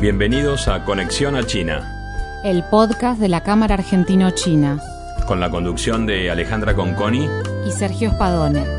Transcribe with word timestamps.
Bienvenidos 0.00 0.68
a 0.68 0.84
Conexión 0.84 1.34
a 1.34 1.44
China, 1.44 1.82
el 2.44 2.62
podcast 2.62 3.20
de 3.20 3.28
la 3.28 3.42
Cámara 3.42 3.74
Argentino-China, 3.74 4.80
con 5.26 5.40
la 5.40 5.50
conducción 5.50 6.06
de 6.06 6.30
Alejandra 6.30 6.76
Conconi 6.76 7.28
y 7.66 7.72
Sergio 7.72 8.12
Spadone. 8.12 8.77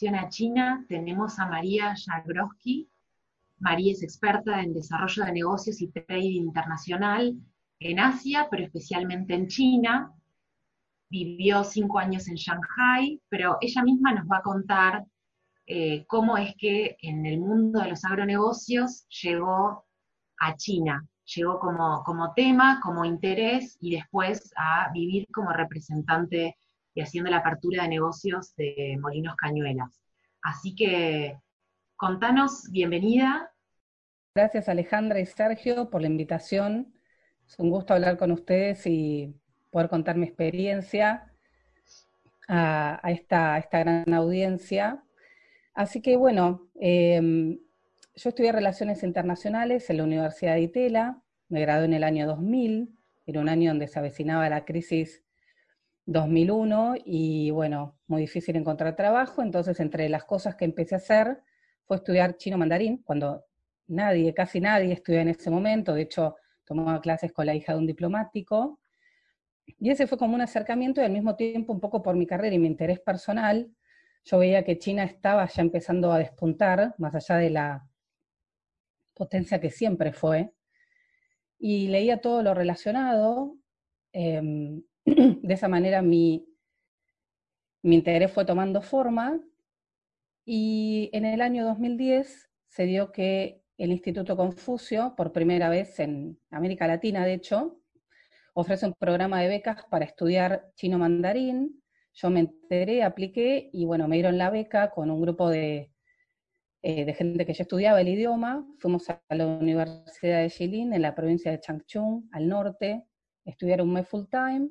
A 0.00 0.28
China 0.28 0.84
tenemos 0.88 1.40
a 1.40 1.46
María 1.48 1.92
Jagroski. 1.96 2.88
María 3.58 3.92
es 3.92 4.04
experta 4.04 4.62
en 4.62 4.72
desarrollo 4.72 5.24
de 5.24 5.32
negocios 5.32 5.82
y 5.82 5.88
trading 5.88 6.42
internacional 6.42 7.34
en 7.80 7.98
Asia, 7.98 8.46
pero 8.48 8.62
especialmente 8.62 9.34
en 9.34 9.48
China. 9.48 10.14
Vivió 11.10 11.64
cinco 11.64 11.98
años 11.98 12.28
en 12.28 12.36
Shanghai, 12.36 13.20
pero 13.28 13.58
ella 13.60 13.82
misma 13.82 14.14
nos 14.14 14.26
va 14.26 14.36
a 14.36 14.42
contar 14.42 15.04
eh, 15.66 16.04
cómo 16.06 16.36
es 16.36 16.54
que 16.56 16.96
en 17.02 17.26
el 17.26 17.40
mundo 17.40 17.80
de 17.80 17.88
los 17.88 18.04
agronegocios 18.04 19.04
llegó 19.08 19.84
a 20.38 20.54
China. 20.56 21.04
Llegó 21.34 21.58
como, 21.58 22.04
como 22.04 22.32
tema, 22.34 22.78
como 22.84 23.04
interés 23.04 23.76
y 23.80 23.96
después 23.96 24.52
a 24.56 24.92
vivir 24.92 25.26
como 25.32 25.52
representante 25.52 26.56
y 26.98 27.00
haciendo 27.00 27.30
la 27.30 27.36
apertura 27.36 27.84
de 27.84 27.90
negocios 27.90 28.56
de 28.56 28.98
Molinos 29.00 29.36
Cañuelas. 29.36 30.00
Así 30.42 30.74
que 30.74 31.38
contanos, 31.94 32.68
bienvenida. 32.72 33.52
Gracias 34.34 34.68
Alejandra 34.68 35.20
y 35.20 35.26
Sergio 35.26 35.90
por 35.90 36.00
la 36.00 36.08
invitación. 36.08 36.92
Es 37.46 37.56
un 37.60 37.70
gusto 37.70 37.94
hablar 37.94 38.16
con 38.18 38.32
ustedes 38.32 38.84
y 38.84 39.32
poder 39.70 39.88
contar 39.88 40.16
mi 40.16 40.26
experiencia 40.26 41.32
a, 42.48 43.00
esta, 43.04 43.58
esta, 43.58 43.78
gran 43.78 44.12
audiencia. 44.12 45.00
Así 45.74 46.02
que 46.02 46.16
bueno, 46.16 46.68
eh, 46.80 47.60
yo 48.16 48.28
estudié 48.28 48.50
Relaciones 48.50 49.04
Internacionales 49.04 49.88
en 49.88 49.98
la 49.98 50.02
Universidad 50.02 50.54
de 50.54 50.62
Itela, 50.62 51.22
me 51.48 51.60
gradué 51.60 51.84
en 51.84 51.94
el 51.94 52.02
año 52.02 52.26
2000, 52.26 52.92
era 53.24 53.40
un 53.40 53.48
año 53.48 53.70
donde 53.70 53.86
se 53.86 54.00
avecinaba 54.00 54.48
la 54.48 54.64
crisis 54.64 55.22
2001 56.08 56.94
y 57.04 57.50
bueno, 57.50 57.98
muy 58.06 58.22
difícil 58.22 58.56
encontrar 58.56 58.96
trabajo, 58.96 59.42
entonces 59.42 59.78
entre 59.78 60.08
las 60.08 60.24
cosas 60.24 60.56
que 60.56 60.64
empecé 60.64 60.94
a 60.94 60.98
hacer 60.98 61.42
fue 61.84 61.98
estudiar 61.98 62.38
chino 62.38 62.56
mandarín, 62.56 63.02
cuando 63.02 63.44
nadie, 63.88 64.32
casi 64.32 64.58
nadie 64.58 64.94
estudiaba 64.94 65.22
en 65.22 65.28
ese 65.28 65.50
momento, 65.50 65.92
de 65.92 66.02
hecho 66.02 66.36
tomaba 66.64 67.00
clases 67.02 67.30
con 67.32 67.44
la 67.44 67.54
hija 67.54 67.74
de 67.74 67.78
un 67.78 67.86
diplomático, 67.86 68.80
y 69.66 69.90
ese 69.90 70.06
fue 70.06 70.16
como 70.16 70.34
un 70.34 70.40
acercamiento 70.40 71.02
y 71.02 71.04
al 71.04 71.12
mismo 71.12 71.36
tiempo 71.36 71.74
un 71.74 71.80
poco 71.80 72.02
por 72.02 72.16
mi 72.16 72.26
carrera 72.26 72.56
y 72.56 72.58
mi 72.58 72.68
interés 72.68 73.00
personal, 73.00 73.70
yo 74.24 74.38
veía 74.38 74.64
que 74.64 74.78
China 74.78 75.04
estaba 75.04 75.46
ya 75.46 75.60
empezando 75.60 76.10
a 76.10 76.18
despuntar, 76.18 76.94
más 76.96 77.14
allá 77.14 77.36
de 77.36 77.50
la 77.50 77.86
potencia 79.12 79.60
que 79.60 79.70
siempre 79.70 80.14
fue, 80.14 80.52
y 81.58 81.88
leía 81.88 82.22
todo 82.22 82.42
lo 82.42 82.54
relacionado, 82.54 83.56
eh, 84.14 84.80
de 85.42 85.54
esa 85.54 85.68
manera 85.68 86.02
mi, 86.02 86.46
mi 87.82 87.96
interés 87.96 88.30
fue 88.32 88.44
tomando 88.44 88.82
forma 88.82 89.40
y 90.44 91.10
en 91.12 91.24
el 91.24 91.40
año 91.40 91.64
2010 91.64 92.50
se 92.68 92.84
dio 92.84 93.12
que 93.12 93.62
el 93.78 93.92
Instituto 93.92 94.36
Confucio, 94.36 95.14
por 95.16 95.32
primera 95.32 95.68
vez 95.68 96.00
en 96.00 96.38
América 96.50 96.86
Latina 96.86 97.24
de 97.24 97.34
hecho, 97.34 97.80
ofrece 98.54 98.86
un 98.86 98.94
programa 98.94 99.40
de 99.40 99.48
becas 99.48 99.84
para 99.88 100.04
estudiar 100.04 100.72
chino 100.74 100.98
mandarín. 100.98 101.82
Yo 102.14 102.30
me 102.30 102.40
enteré, 102.40 103.04
apliqué 103.04 103.70
y 103.72 103.84
bueno, 103.84 104.08
me 104.08 104.16
dieron 104.16 104.36
la 104.36 104.50
beca 104.50 104.90
con 104.90 105.10
un 105.10 105.20
grupo 105.20 105.48
de, 105.48 105.92
eh, 106.82 107.04
de 107.04 107.14
gente 107.14 107.46
que 107.46 107.54
ya 107.54 107.62
estudiaba 107.62 108.00
el 108.00 108.08
idioma. 108.08 108.66
Fuimos 108.78 109.08
a 109.08 109.22
la 109.30 109.46
Universidad 109.46 110.40
de 110.40 110.50
Jilin 110.50 110.92
en 110.92 111.02
la 111.02 111.14
provincia 111.14 111.52
de 111.52 111.60
Changchun, 111.60 112.28
al 112.32 112.48
norte, 112.48 113.06
estudiar 113.44 113.80
un 113.80 113.92
mes 113.92 114.08
full 114.08 114.24
time 114.28 114.68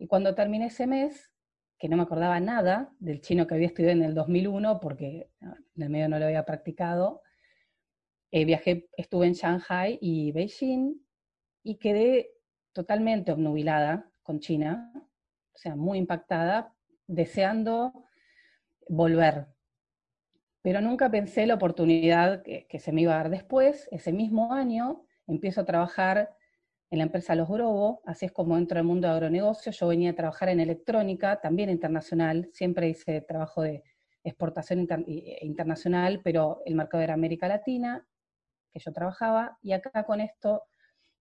y 0.00 0.06
cuando 0.06 0.34
terminé 0.34 0.66
ese 0.66 0.86
mes, 0.86 1.30
que 1.78 1.86
no 1.86 1.98
me 1.98 2.04
acordaba 2.04 2.40
nada 2.40 2.90
del 2.98 3.20
chino 3.20 3.46
que 3.46 3.54
había 3.54 3.66
estudiado 3.66 3.92
en 3.92 4.02
el 4.02 4.14
2001, 4.14 4.80
porque 4.80 5.28
en 5.42 5.82
el 5.82 5.90
medio 5.90 6.08
no 6.08 6.18
lo 6.18 6.24
había 6.24 6.46
practicado, 6.46 7.20
eh, 8.30 8.46
viajé, 8.46 8.88
estuve 8.96 9.26
en 9.26 9.34
Shanghai 9.34 9.98
y 10.00 10.32
Beijing, 10.32 10.94
y 11.62 11.76
quedé 11.76 12.30
totalmente 12.72 13.30
obnubilada 13.30 14.10
con 14.22 14.40
China, 14.40 14.90
o 15.52 15.58
sea, 15.58 15.76
muy 15.76 15.98
impactada, 15.98 16.74
deseando 17.06 17.92
volver. 18.88 19.48
Pero 20.62 20.80
nunca 20.80 21.10
pensé 21.10 21.46
la 21.46 21.56
oportunidad 21.56 22.42
que, 22.42 22.66
que 22.68 22.78
se 22.78 22.90
me 22.92 23.02
iba 23.02 23.12
a 23.12 23.18
dar 23.18 23.28
después. 23.28 23.86
Ese 23.90 24.12
mismo 24.12 24.54
año 24.54 25.04
empiezo 25.26 25.60
a 25.60 25.66
trabajar 25.66 26.34
en 26.90 26.98
la 26.98 27.04
empresa 27.04 27.36
Los 27.36 27.48
Grobo, 27.48 28.02
así 28.04 28.26
es 28.26 28.32
como 28.32 28.58
entro 28.58 28.78
al 28.78 28.84
mundo 28.84 29.06
de 29.06 29.14
agronegocio. 29.14 29.70
Yo 29.70 29.86
venía 29.86 30.10
a 30.10 30.14
trabajar 30.14 30.48
en 30.48 30.58
electrónica, 30.58 31.40
también 31.40 31.70
internacional, 31.70 32.48
siempre 32.52 32.88
hice 32.88 33.20
trabajo 33.20 33.62
de 33.62 33.84
exportación 34.24 34.86
e 35.06 35.46
internacional, 35.46 36.20
pero 36.22 36.62
el 36.66 36.74
mercado 36.74 37.02
era 37.02 37.14
América 37.14 37.46
Latina, 37.46 38.06
que 38.72 38.80
yo 38.80 38.92
trabajaba, 38.92 39.56
y 39.62 39.72
acá 39.72 40.04
con 40.04 40.20
esto 40.20 40.64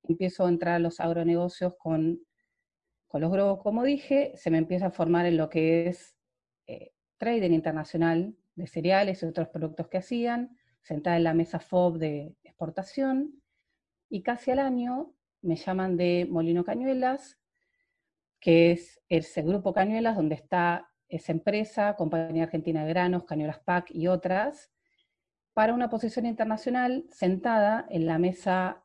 empiezo 0.03 0.45
a 0.45 0.49
entrar 0.49 0.75
a 0.75 0.79
los 0.79 0.99
agronegocios 0.99 1.75
con, 1.77 2.19
con 3.07 3.21
Los 3.21 3.31
Grobo, 3.31 3.59
como 3.59 3.83
dije, 3.83 4.33
se 4.35 4.49
me 4.49 4.57
empieza 4.57 4.87
a 4.87 4.91
formar 4.91 5.27
en 5.27 5.37
lo 5.37 5.49
que 5.49 5.87
es 5.87 6.15
eh, 6.65 6.93
trading 7.17 7.51
internacional 7.51 8.35
de 8.55 8.67
cereales 8.67 9.21
y 9.21 9.27
otros 9.27 9.49
productos 9.49 9.87
que 9.87 9.99
hacían, 9.99 10.57
sentada 10.81 11.17
en 11.17 11.25
la 11.25 11.33
mesa 11.35 11.59
FOB 11.59 11.99
de 11.99 12.35
exportación, 12.43 13.41
y 14.09 14.23
casi 14.23 14.49
al 14.49 14.59
año 14.59 15.13
me 15.41 15.55
llaman 15.55 15.97
de 15.97 16.27
Molino 16.29 16.63
Cañuelas, 16.63 17.37
que 18.39 18.71
es 18.71 19.01
ese 19.09 19.41
grupo 19.41 19.73
Cañuelas 19.73 20.15
donde 20.15 20.35
está 20.35 20.89
esa 21.07 21.31
empresa, 21.31 21.95
Compañía 21.95 22.43
Argentina 22.43 22.83
de 22.83 22.89
Granos, 22.89 23.25
Cañuelas 23.25 23.59
PAC 23.59 23.91
y 23.91 24.07
otras, 24.07 24.71
para 25.53 25.73
una 25.73 25.89
posición 25.89 26.25
internacional 26.25 27.05
sentada 27.09 27.85
en 27.89 28.05
la 28.05 28.17
mesa 28.19 28.83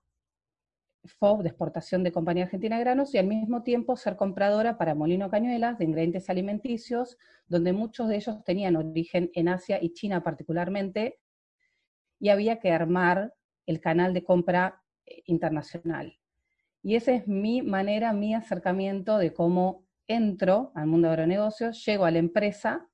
FOB 1.05 1.43
de 1.43 1.49
exportación 1.51 2.03
de 2.03 2.13
Compañía 2.13 2.45
Argentina 2.45 2.77
de 2.77 2.85
Granos 2.85 3.15
y 3.15 3.19
al 3.19 3.27
mismo 3.27 3.63
tiempo 3.63 3.97
ser 3.97 4.17
compradora 4.17 4.79
para 4.79 4.95
Molino 4.95 5.31
Cañuelas 5.31 5.79
de 5.79 5.85
ingredientes 5.85 6.31
alimenticios, 6.31 7.19
donde 7.47 7.73
muchos 7.73 8.09
de 8.09 8.17
ellos 8.17 8.43
tenían 8.45 8.77
origen 8.77 9.31
en 9.35 9.49
Asia 9.49 9.79
y 9.81 9.93
China 9.93 10.23
particularmente, 10.23 11.19
y 12.19 12.31
había 12.31 12.59
que 12.59 12.73
armar 12.73 13.35
el 13.67 13.81
canal 13.81 14.15
de 14.15 14.25
compra 14.25 14.83
eh, 15.05 15.23
internacional. 15.27 16.19
Y 16.85 16.97
esa 16.97 17.13
es 17.13 17.27
mi 17.27 17.63
manera, 17.63 18.13
mi 18.13 18.35
acercamiento 18.35 19.17
de 19.17 19.33
cómo 19.33 19.87
entro 20.07 20.71
al 20.75 20.87
mundo 20.87 21.09
de 21.09 21.15
agronegocios, 21.15 21.83
llego 21.87 22.05
a 22.05 22.11
la 22.11 22.19
empresa 22.19 22.91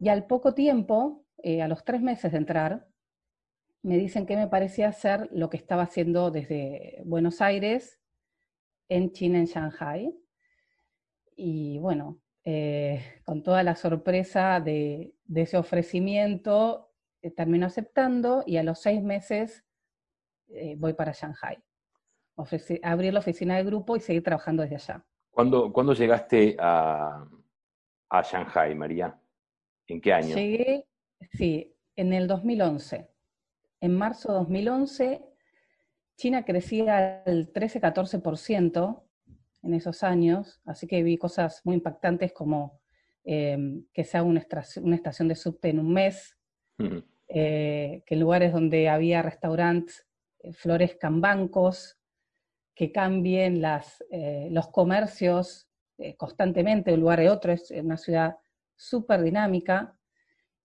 y 0.00 0.08
al 0.08 0.26
poco 0.26 0.52
tiempo, 0.52 1.24
eh, 1.44 1.62
a 1.62 1.68
los 1.68 1.84
tres 1.84 2.02
meses 2.02 2.32
de 2.32 2.38
entrar, 2.38 2.88
me 3.82 3.96
dicen 3.98 4.26
que 4.26 4.34
me 4.34 4.48
parecía 4.48 4.88
hacer 4.88 5.28
lo 5.30 5.48
que 5.48 5.58
estaba 5.58 5.84
haciendo 5.84 6.32
desde 6.32 7.00
Buenos 7.04 7.40
Aires, 7.40 8.00
en 8.88 9.12
China, 9.12 9.38
en 9.38 9.46
Shanghai. 9.46 10.12
Y 11.36 11.78
bueno, 11.78 12.20
eh, 12.42 13.20
con 13.24 13.44
toda 13.44 13.62
la 13.62 13.76
sorpresa 13.76 14.58
de, 14.58 15.14
ese 15.32 15.56
ofrecimiento, 15.56 16.90
eh, 17.22 17.30
termino 17.30 17.66
aceptando 17.66 18.42
y 18.44 18.56
a 18.56 18.64
los 18.64 18.80
seis 18.80 19.04
meses 19.04 19.64
voy 20.78 20.94
para 20.94 21.12
Shanghai 21.12 21.62
abrir 22.82 23.12
la 23.12 23.20
oficina 23.20 23.56
del 23.56 23.66
grupo 23.66 23.96
y 23.96 24.00
seguir 24.00 24.22
trabajando 24.22 24.62
desde 24.62 24.76
allá. 24.76 25.04
¿Cuándo, 25.30 25.72
¿cuándo 25.72 25.92
llegaste 25.92 26.56
a, 26.58 27.24
a 28.08 28.22
Shanghai, 28.22 28.74
María? 28.74 29.18
¿En 29.86 30.00
qué 30.00 30.12
año? 30.12 30.34
Llegué, 30.34 30.86
sí, 31.32 31.74
en 31.96 32.12
el 32.12 32.26
2011. 32.26 33.08
En 33.80 33.96
marzo 33.96 34.32
de 34.32 34.38
2011, 34.38 35.24
China 36.16 36.44
crecía 36.44 37.22
al 37.24 37.52
13-14% 37.52 39.02
en 39.62 39.74
esos 39.74 40.02
años, 40.02 40.60
así 40.64 40.86
que 40.86 41.02
vi 41.02 41.16
cosas 41.16 41.62
muy 41.64 41.76
impactantes 41.76 42.32
como 42.32 42.80
em, 43.24 43.86
que 43.92 44.04
se 44.04 44.18
haga 44.18 44.26
una, 44.26 44.44
una, 44.82 44.96
estación 44.96 45.28
de 45.28 45.34
subte 45.34 45.68
en 45.68 45.78
un 45.78 45.92
mes, 45.92 46.36
eh, 47.28 48.02
que 48.06 48.14
en 48.14 48.20
lugares 48.20 48.52
donde 48.52 48.88
había 48.88 49.22
restaurantes 49.22 50.06
eh, 50.40 50.52
florezcan 50.52 51.20
bancos, 51.20 51.99
que 52.74 52.92
cambien 52.92 53.62
eh, 54.10 54.48
los 54.50 54.68
comercios 54.68 55.70
eh, 55.98 56.16
constantemente 56.16 56.90
de 56.90 56.94
un 56.96 57.02
lugar 57.02 57.20
a 57.20 57.32
otro, 57.32 57.52
es 57.52 57.70
una 57.72 57.98
ciudad 57.98 58.36
súper 58.74 59.22
dinámica. 59.22 59.94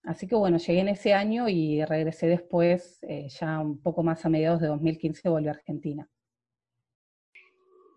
Así 0.04 0.28
que 0.28 0.36
bueno, 0.36 0.58
llegué 0.58 0.80
en 0.80 0.88
ese 0.88 1.14
año 1.14 1.50
y 1.50 1.84
regresé 1.84 2.28
después, 2.28 3.00
eh, 3.04 3.28
ya 3.28 3.60
un 3.60 3.82
poco 3.82 4.02
más 4.02 4.24
a 4.26 4.30
mediados 4.30 4.62
de 4.62 4.68
2015, 4.68 5.28
volví 5.28 5.50
a 5.50 5.52
Argentina. 5.52 6.08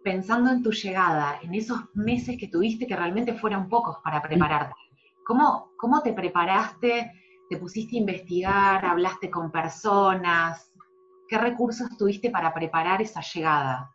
Pensando 0.02 0.50
en 0.50 0.62
tu 0.62 0.72
llegada, 0.72 1.38
en 1.42 1.54
esos 1.54 1.78
meses 1.94 2.36
que 2.38 2.48
tuviste 2.48 2.86
que 2.86 2.96
realmente 2.96 3.34
fueron 3.34 3.68
pocos 3.68 3.98
para 4.02 4.20
prepararte, 4.20 4.74
¿cómo, 5.24 5.72
cómo 5.78 6.02
te 6.02 6.14
preparaste? 6.14 7.12
¿Te 7.48 7.56
pusiste 7.56 7.96
a 7.96 8.00
investigar? 8.00 8.84
¿Hablaste 8.84 9.30
con 9.30 9.52
personas? 9.52 10.72
¿Qué 11.28 11.38
recursos 11.38 11.96
tuviste 11.96 12.30
para 12.30 12.52
preparar 12.52 13.00
esa 13.00 13.20
llegada? 13.20 13.94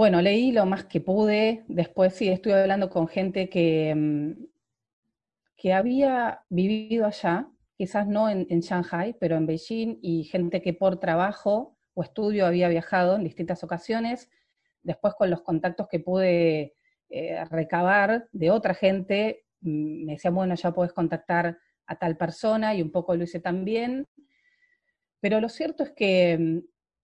Bueno, 0.00 0.22
leí 0.22 0.50
lo 0.50 0.64
más 0.64 0.86
que 0.86 1.02
pude. 1.02 1.62
Después 1.68 2.14
sí, 2.14 2.30
estuve 2.30 2.54
hablando 2.54 2.88
con 2.88 3.06
gente 3.06 3.50
que, 3.50 3.94
mm, 3.94 4.46
que 5.58 5.74
había 5.74 6.42
vivido 6.48 7.04
allá, 7.04 7.50
quizás 7.76 8.06
no 8.08 8.30
en, 8.30 8.46
Shanghai, 8.60 9.14
pero 9.20 9.36
en 9.36 9.44
Beijing, 9.44 9.98
y 10.00 10.24
gente 10.24 10.62
que 10.62 10.72
por 10.72 10.98
trabajo 10.98 11.76
o 11.92 12.02
estudio 12.02 12.46
había 12.46 12.70
viajado 12.70 13.16
en 13.16 13.24
distintas 13.24 13.62
ocasiones. 13.62 14.30
Después 14.82 15.12
con 15.18 15.28
los 15.28 15.42
contactos 15.42 15.86
que 15.86 16.00
pude 16.00 16.76
eh, 17.10 17.44
recabar 17.50 18.26
de 18.32 18.50
otra 18.50 18.72
gente, 18.72 19.44
mm, 19.60 20.04
me 20.06 20.12
decían, 20.14 20.34
bueno, 20.34 20.54
ya 20.54 20.72
puedes 20.72 20.94
contactar 20.94 21.58
a 21.84 21.96
tal 21.98 22.16
persona, 22.16 22.74
y 22.74 22.80
un 22.80 22.90
poco 22.90 23.14
lo 23.14 23.24
hice 23.24 23.40
también. 23.40 24.08
Pero 25.20 25.42
lo 25.42 25.50
cierto 25.50 25.82
es 25.82 25.92
que 25.92 26.38
mm, 26.38 26.58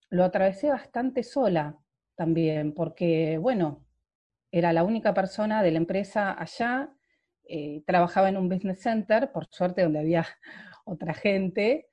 lo 0.09 0.23
atravesé 0.23 0.71
bastante 0.71 1.21
sola 1.21 1.77
también, 2.17 2.73
porque, 2.73 3.37
bueno, 3.37 3.85
era 4.51 4.73
la 4.73 4.83
única 4.83 5.13
persona 5.13 5.63
de 5.63 5.71
la 5.71 5.77
empresa 5.77 6.35
allá, 6.37 6.91
eh, 7.43 7.83
trabajaba 7.85 8.27
en 8.27 8.37
un 8.37 8.49
business 8.49 8.81
center, 8.81 9.31
por 9.31 9.47
suerte 9.51 9.83
donde 9.83 9.99
había 9.99 10.25
otra 10.85 11.13
gente, 11.13 11.87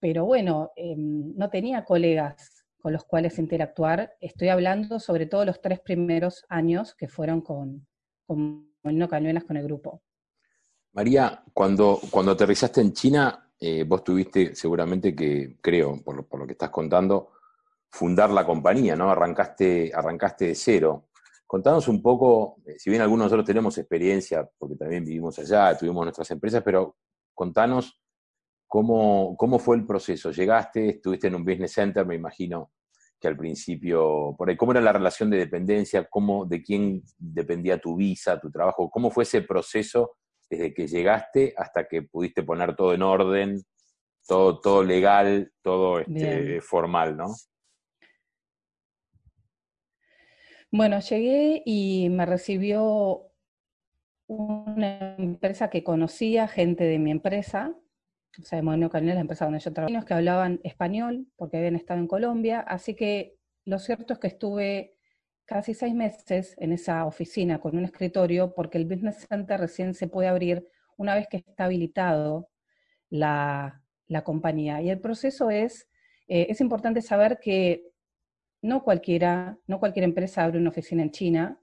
pero 0.00 0.24
bueno, 0.24 0.70
em, 0.76 1.34
no 1.36 1.50
tenía 1.50 1.84
colegas 1.84 2.64
con 2.78 2.92
los 2.92 3.04
cuales 3.04 3.38
interactuar. 3.38 4.16
Estoy 4.20 4.48
hablando 4.48 5.00
sobre 5.00 5.26
todo 5.26 5.44
los 5.44 5.60
tres 5.60 5.80
primeros 5.80 6.44
años 6.48 6.94
que 6.94 7.08
fueron 7.08 7.40
con, 7.40 7.84
con 8.24 8.70
Molino 8.84 9.08
Cañuelas 9.08 9.42
con 9.42 9.56
el 9.56 9.64
grupo. 9.64 10.02
María, 10.92 11.42
cuando, 11.52 12.00
cuando 12.10 12.32
aterrizaste 12.32 12.80
en 12.80 12.92
China, 12.92 13.50
eh, 13.58 13.82
vos 13.82 14.04
tuviste 14.04 14.54
seguramente 14.54 15.16
que, 15.16 15.56
creo, 15.60 16.00
por 16.04 16.26
por 16.28 16.38
lo 16.38 16.46
que 16.46 16.52
estás 16.52 16.70
contando, 16.70 17.32
fundar 17.90 18.30
la 18.30 18.44
compañía, 18.44 18.96
¿no? 18.96 19.10
Arrancaste, 19.10 19.92
arrancaste 19.94 20.46
de 20.46 20.54
cero. 20.54 21.08
Contanos 21.46 21.88
un 21.88 22.02
poco, 22.02 22.56
eh, 22.66 22.78
si 22.78 22.90
bien 22.90 23.02
algunos 23.02 23.24
de 23.24 23.26
nosotros 23.26 23.46
tenemos 23.46 23.78
experiencia, 23.78 24.48
porque 24.58 24.76
también 24.76 25.04
vivimos 25.04 25.38
allá, 25.38 25.76
tuvimos 25.76 26.04
nuestras 26.04 26.30
empresas, 26.30 26.62
pero 26.62 26.96
contanos 27.34 28.00
cómo, 28.66 29.34
cómo 29.36 29.58
fue 29.58 29.76
el 29.76 29.86
proceso. 29.86 30.30
Llegaste, 30.30 30.90
estuviste 30.90 31.28
en 31.28 31.36
un 31.36 31.44
business 31.44 31.72
center, 31.72 32.04
me 32.04 32.14
imagino 32.14 32.72
que 33.18 33.28
al 33.28 33.36
principio, 33.36 34.34
por 34.36 34.48
ahí, 34.48 34.56
¿cómo 34.56 34.72
era 34.72 34.80
la 34.80 34.92
relación 34.92 35.30
de 35.30 35.38
dependencia? 35.38 36.06
¿Cómo, 36.08 36.44
¿De 36.44 36.62
quién 36.62 37.02
dependía 37.16 37.80
tu 37.80 37.96
visa, 37.96 38.38
tu 38.38 38.50
trabajo? 38.50 38.90
¿Cómo 38.90 39.10
fue 39.10 39.24
ese 39.24 39.42
proceso 39.42 40.16
desde 40.48 40.72
que 40.72 40.86
llegaste 40.86 41.52
hasta 41.56 41.88
que 41.88 42.02
pudiste 42.02 42.42
poner 42.42 42.76
todo 42.76 42.94
en 42.94 43.02
orden, 43.02 43.62
todo, 44.26 44.60
todo 44.60 44.84
legal, 44.84 45.52
todo 45.62 46.00
este, 46.00 46.60
formal, 46.60 47.16
¿no? 47.16 47.34
Bueno, 50.70 51.00
llegué 51.00 51.62
y 51.64 52.08
me 52.10 52.26
recibió 52.26 53.30
una 54.26 55.16
empresa 55.16 55.70
que 55.70 55.82
conocía, 55.82 56.46
gente 56.46 56.84
de 56.84 56.98
mi 56.98 57.10
empresa, 57.10 57.74
o 58.38 58.42
sea, 58.42 58.60
de 58.60 58.90
Canel, 58.90 59.14
la 59.14 59.20
empresa 59.22 59.46
donde 59.46 59.60
yo 59.60 59.72
trabajaba, 59.72 60.04
que 60.04 60.14
hablaban 60.14 60.60
español, 60.64 61.26
porque 61.36 61.56
habían 61.56 61.74
estado 61.74 62.00
en 62.00 62.06
Colombia, 62.06 62.60
así 62.60 62.94
que 62.94 63.38
lo 63.64 63.78
cierto 63.78 64.12
es 64.12 64.18
que 64.18 64.26
estuve 64.26 64.98
casi 65.46 65.72
seis 65.72 65.94
meses 65.94 66.54
en 66.58 66.72
esa 66.72 67.06
oficina 67.06 67.58
con 67.60 67.76
un 67.76 67.84
escritorio, 67.84 68.54
porque 68.54 68.76
el 68.76 68.84
Business 68.84 69.26
Center 69.26 69.58
recién 69.58 69.94
se 69.94 70.06
puede 70.06 70.28
abrir 70.28 70.68
una 70.98 71.14
vez 71.14 71.26
que 71.28 71.38
está 71.38 71.64
habilitado 71.64 72.50
la, 73.08 73.82
compañía. 74.24 74.82
Y 74.82 74.90
el 74.90 75.00
proceso 75.00 75.50
es, 75.50 75.88
eh, 76.28 76.46
es 76.50 76.60
importante 76.60 77.00
saber 77.00 77.38
que 77.40 77.87
no 78.62 78.82
cualquiera, 78.82 79.58
no 79.66 79.78
cualquier 79.78 80.04
empresa 80.04 80.44
abre 80.44 80.58
una 80.58 80.70
oficina 80.70 81.02
en 81.02 81.10
China. 81.10 81.60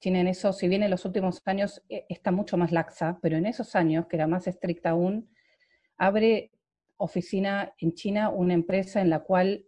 China 0.00 0.20
en 0.20 0.28
eso, 0.28 0.52
si 0.52 0.68
bien 0.68 0.82
en 0.82 0.90
los 0.90 1.04
últimos 1.04 1.40
años 1.44 1.82
eh, 1.88 2.06
está 2.08 2.30
mucho 2.30 2.56
más 2.56 2.72
laxa, 2.72 3.18
pero 3.20 3.36
en 3.36 3.46
esos 3.46 3.74
años, 3.74 4.06
que 4.06 4.16
era 4.16 4.26
más 4.26 4.46
estricta 4.46 4.90
aún, 4.90 5.28
abre 5.96 6.52
oficina 6.96 7.72
en 7.78 7.94
China 7.94 8.28
una 8.30 8.54
empresa 8.54 9.00
en 9.00 9.10
la 9.10 9.20
cual 9.20 9.64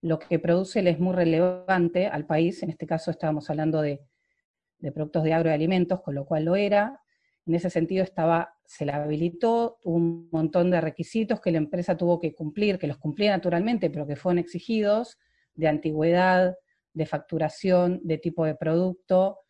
lo 0.00 0.18
que 0.18 0.38
produce 0.38 0.82
le 0.82 0.90
es 0.90 1.00
muy 1.00 1.14
relevante 1.14 2.06
al 2.06 2.26
país, 2.26 2.62
en 2.62 2.70
este 2.70 2.86
caso 2.86 3.10
estábamos 3.10 3.50
hablando 3.50 3.82
de, 3.82 4.00
productos 4.94 5.24
de 5.24 5.32
agroalimentos, 5.32 6.00
con 6.00 6.14
lo 6.14 6.24
cual 6.24 6.44
lo 6.44 6.56
era, 6.56 7.00
en 7.46 7.54
ese 7.54 7.70
sentido 7.70 8.04
estaba, 8.04 8.56
se 8.64 8.84
la 8.84 9.02
habilitó, 9.02 9.78
un 9.82 10.28
montón 10.30 10.70
de 10.70 10.80
requisitos 10.80 11.40
que 11.40 11.50
la 11.50 11.58
empresa 11.58 11.96
tuvo 11.96 12.20
que 12.20 12.34
cumplir, 12.34 12.78
que 12.78 12.86
los 12.86 12.98
cumplía 12.98 13.32
naturalmente, 13.32 13.90
pero 13.90 14.06
que 14.06 14.16
fueron 14.16 14.38
exigidos, 14.38 15.18
de 15.58 15.68
antigüedad, 15.68 16.56
de 16.94 17.06
facturación, 17.06 18.00
de 18.04 18.18
tipo 18.18 18.44
de 18.44 18.54
producto, 18.54 19.40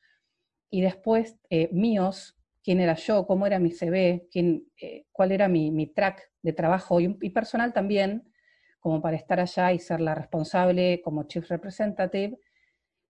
y 0.71 0.81
después 0.81 1.37
eh, 1.51 1.69
míos, 1.73 2.37
quién 2.63 2.81
era 2.81 2.95
yo, 2.95 3.27
cómo 3.27 3.47
era 3.47 3.59
mi 3.59 3.71
CV, 3.71 4.27
quién, 4.31 4.67
eh, 4.81 5.05
cuál 5.13 5.33
era 5.33 5.49
mi, 5.49 5.87
track 5.87 6.31
de 6.43 6.53
trabajo 6.53 6.99
y, 7.01 7.31
personal 7.31 7.73
también, 7.73 8.31
como 8.81 9.03
para 9.03 9.17
estar 9.17 9.39
allá 9.39 9.73
y 9.73 9.79
ser 9.79 10.01
la 10.01 10.15
responsable 10.15 11.03
como 11.03 11.25
Chief 11.25 11.47
Representative. 11.49 12.39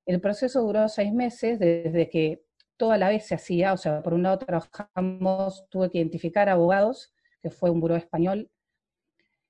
El 0.06 0.20
proceso 0.20 0.62
duró 0.62 0.88
seis 0.88 1.12
meses, 1.12 1.58
desde 1.58 2.08
que 2.08 2.42
toda 2.76 2.98
la 2.98 3.08
vez 3.08 3.26
se 3.26 3.34
hacía, 3.34 3.72
o 3.72 3.76
sea, 3.76 4.02
por 4.02 4.14
un 4.14 4.24
lado 4.24 4.38
trabajamos, 4.38 5.68
tuve 5.68 5.90
que 5.90 5.98
identificar 5.98 6.48
abogados, 6.48 7.12
que 7.42 7.50
fue 7.50 7.70
un 7.70 7.80
buró 7.80 7.96
español, 7.96 8.50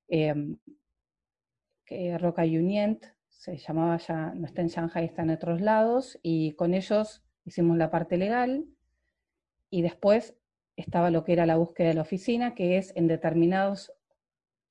eh, 0.09 0.35
Roca 2.19 2.43
Unient, 2.43 3.05
se 3.39 3.57
llamaba 3.57 3.97
ya, 3.99 4.33
no 4.35 4.47
está 4.47 4.63
en 4.63 4.69
Shanghai, 4.69 5.05
está 5.05 5.23
en 5.23 5.31
otros 5.31 5.61
lados, 5.61 6.19
y 6.23 6.53
con 6.55 6.75
ellos 6.75 7.23
hicimos 7.45 7.79
la 7.79 7.89
parte 7.89 8.17
legal, 8.17 8.67
y 9.71 9.83
después 9.83 10.37
estaba 10.75 11.11
lo 11.11 11.23
que 11.23 11.35
era 11.35 11.47
la 11.47 11.57
búsqueda 11.57 11.89
de 11.89 11.95
la 11.95 12.03
oficina, 12.03 12.57
que 12.57 12.79
es 12.79 12.93
en 12.97 13.07
determinados 13.07 13.93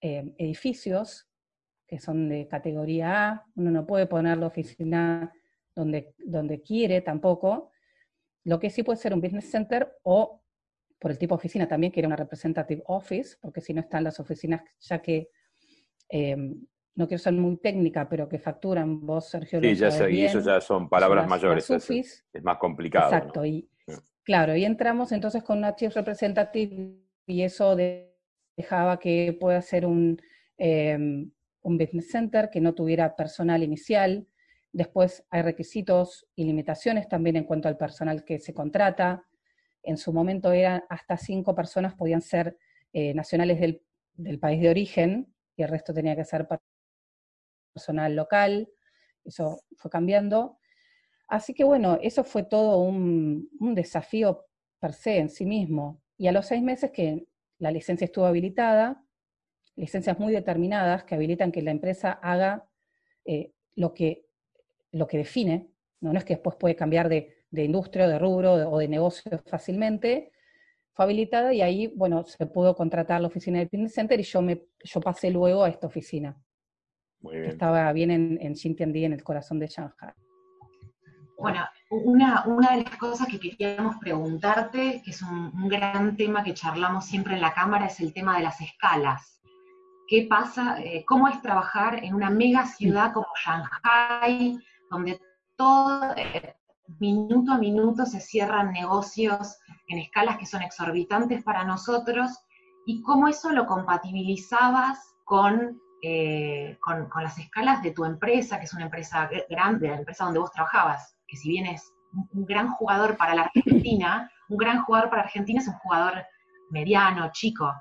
eh, 0.02 0.34
edificios, 0.38 1.30
que 1.88 1.98
son 2.00 2.28
de 2.28 2.50
categoría 2.50 3.30
A, 3.30 3.46
uno 3.56 3.72
no 3.72 3.88
puede 3.88 4.06
poner 4.06 4.38
la 4.38 4.48
oficina 4.48 5.32
donde, 5.74 6.14
donde 6.18 6.62
quiere 6.62 7.00
tampoco, 7.00 7.72
lo 8.44 8.60
que 8.60 8.70
sí 8.70 8.84
puede 8.84 8.98
ser 8.98 9.14
un 9.14 9.22
business 9.22 9.50
center 9.50 9.96
o 10.04 10.42
por 11.00 11.12
el 11.12 11.18
tipo 11.18 11.36
de 11.36 11.40
oficina 11.40 11.70
también, 11.70 11.94
que 11.94 12.02
era 12.02 12.08
una 12.08 12.18
representative 12.18 12.84
office, 12.88 13.38
porque 13.40 13.62
si 13.62 13.74
no 13.74 13.80
están 13.80 14.04
las 14.04 14.20
oficinas 14.20 14.62
ya 14.82 15.02
que 15.02 15.30
eh, 16.10 16.36
no 16.98 17.08
quiero 17.08 17.22
ser 17.22 17.34
muy 17.34 17.58
técnica, 17.58 18.10
pero 18.10 18.28
que 18.28 18.40
facturan, 18.40 19.06
vos, 19.06 19.30
Sergio. 19.30 19.62
Sí, 19.62 19.76
ya 19.76 19.92
sé, 19.92 20.12
y 20.12 20.26
eso 20.26 20.40
ya 20.40 20.60
son 20.60 20.90
palabras 20.90 21.28
mayores, 21.28 21.70
es, 21.70 22.26
más 22.42 22.58
complicado. 22.58 23.14
Exacto, 23.14 23.46
y 23.46 23.70
claro, 24.24 24.56
y 24.56 24.66
entramos 24.66 25.12
entonces 25.12 25.44
con 25.44 25.60
una 25.60 25.76
Chief 25.76 25.94
Representative 25.94 26.98
y 27.28 27.44
eso 27.44 27.76
dejaba 28.56 28.98
que 28.98 29.38
pueda 29.40 29.62
ser 29.62 29.86
un, 29.86 30.20
em, 30.58 31.32
un 31.62 31.78
business 31.78 32.10
center 32.10 32.50
que 32.50 32.62
no 32.62 32.74
tuviera 32.74 33.16
personal 33.16 33.62
inicial. 33.62 34.28
Después 34.74 35.24
hay 35.30 35.44
requisitos 35.44 36.28
y 36.36 36.46
limitaciones 36.46 37.08
también 37.08 37.36
en 37.36 37.44
cuanto 37.44 37.68
al 37.68 37.78
personal 37.78 38.26
que 38.26 38.40
se 38.40 38.56
contrata. 38.56 39.24
En 39.84 39.98
su 39.98 40.12
momento 40.12 40.52
eran 40.52 40.84
hasta 40.90 41.16
cinco 41.16 41.54
personas, 41.54 41.94
podían 41.94 42.22
ser 42.22 42.58
eh, 42.92 43.14
nacionales 43.14 43.60
del, 43.60 43.84
del, 44.16 44.40
país 44.40 44.60
de 44.60 44.70
origen, 44.70 45.32
y 45.56 45.62
el 45.62 45.70
resto 45.70 45.94
tenía 45.94 46.16
que 46.16 46.26
ser 46.26 46.48
personal 47.78 48.16
local, 48.16 48.68
eso 49.24 49.62
fue 49.78 49.92
cambiando. 49.92 50.58
Así 51.28 51.54
que 51.54 51.64
bueno, 51.64 52.00
eso 52.02 52.24
fue 52.24 52.44
todo 52.44 52.80
un, 52.80 53.50
desafío 53.76 54.46
per 54.80 54.94
se 54.94 55.18
en 55.20 55.30
sí 55.30 55.46
mismo. 55.46 56.02
Y 56.18 56.28
a 56.28 56.32
los 56.32 56.48
seis 56.48 56.64
meses 56.64 56.92
que 56.92 57.28
la 57.60 57.70
licencia 57.70 58.06
estuvo 58.06 58.26
habilitada, 58.26 59.04
licencias 59.76 60.18
muy 60.18 60.34
determinadas 60.34 61.04
que 61.04 61.14
habilitan 61.16 61.52
que 61.52 61.62
la 61.62 61.72
empresa 61.72 62.14
haga 62.14 62.68
eh, 63.26 63.52
lo, 63.76 63.94
que, 63.94 64.26
lo 64.92 65.06
que 65.06 65.18
define, 65.18 65.70
¿no? 66.02 66.18
es 66.18 66.26
que 66.26 66.36
después 66.36 66.56
puede 66.56 66.76
cambiar 66.76 67.10
de, 67.10 67.36
industria, 67.52 68.08
de 68.08 68.18
rubro 68.18 68.54
o 68.72 68.80
de 68.80 68.88
negocio 68.88 69.38
fácilmente, 69.46 70.32
fue 70.94 71.06
habilitada 71.06 71.54
y 71.54 71.62
ahí, 71.62 71.88
bueno, 71.88 72.26
se 72.26 72.48
pudo 72.48 72.76
contratar 72.76 73.22
la 73.22 73.28
oficina 73.28 73.60
del 73.60 73.70
Business 73.72 73.94
Center 73.94 74.20
y 74.20 74.24
yo, 74.24 74.42
me, 74.42 74.64
yo 74.84 75.00
pasé 75.00 75.30
luego 75.30 75.64
a 75.64 75.70
esta 75.70 75.86
oficina. 75.86 76.36
Estaba 77.32 77.92
bien 77.94 78.12
en, 78.12 78.38
en 78.42 78.56
Xintiandi, 78.56 79.06
en 79.06 79.14
el 79.14 79.24
corazón 79.24 79.60
de 79.60 79.68
Shanghai. 79.68 80.14
Bueno, 81.38 81.66
una, 81.92 82.44
una, 82.48 82.76
de 82.76 82.84
las 82.84 82.98
cosas 82.98 83.28
que 83.28 83.40
queríamos 83.40 83.98
preguntarte, 83.98 85.02
que 85.04 85.12
es 85.12 85.22
un, 85.22 85.52
un, 85.54 85.68
gran 85.70 86.18
tema 86.18 86.44
que 86.44 86.54
charlamos 86.54 87.06
siempre 87.06 87.36
en 87.36 87.42
la 87.42 87.54
Cámara, 87.54 87.86
es 87.86 88.00
el 88.00 88.14
tema 88.14 88.38
de 88.38 88.44
las 88.44 88.60
escalas. 88.60 89.38
¿Qué 90.08 90.26
pasa? 90.30 90.82
Eh, 90.82 91.04
¿Cómo 91.06 91.28
es 91.28 91.42
trabajar 91.42 92.04
en 92.04 92.16
una 92.16 92.30
mega 92.30 92.66
ciudad 92.66 93.14
como 93.14 93.28
Shanghai, 93.44 94.58
donde 94.90 95.20
todo, 95.58 96.14
eh, 96.16 96.56
minuto 97.00 97.52
a 97.52 97.58
minuto 97.58 98.06
se 98.06 98.22
cierran 98.22 98.72
negocios 98.72 99.60
en 99.88 100.00
escalas 100.00 100.38
que 100.38 100.46
son 100.46 100.62
exorbitantes 100.62 101.44
para 101.44 101.66
nosotros? 101.66 102.32
¿Y 102.86 103.02
cómo 103.02 103.28
eso 103.28 103.52
lo 103.52 103.66
compatibilizabas 103.66 105.14
con 105.26 105.80
eh, 106.02 106.78
con, 106.80 107.10
las 107.22 107.38
escalas 107.38 107.82
de 107.82 107.92
tu 107.92 108.06
empresa, 108.06 108.60
que 108.60 108.66
es 108.66 108.74
una 108.74 108.86
empresa 108.86 109.30
grande, 109.50 109.88
la 109.88 109.98
empresa 109.98 110.26
donde 110.26 110.40
vos 110.40 110.52
trabajabas, 110.52 111.18
que 111.28 111.38
si 111.38 111.50
bien 111.50 111.66
es 111.66 111.92
un, 112.34 112.46
gran 112.46 112.70
jugador 112.70 113.18
para 113.18 113.34
la 113.34 113.44
Argentina, 113.44 114.32
un 114.50 114.58
gran 114.58 114.84
jugador 114.84 115.10
para 115.10 115.24
Argentina 115.24 115.60
es 115.60 115.68
un 115.68 115.74
jugador 115.76 116.24
mediano, 116.70 117.30
chico. 117.32 117.74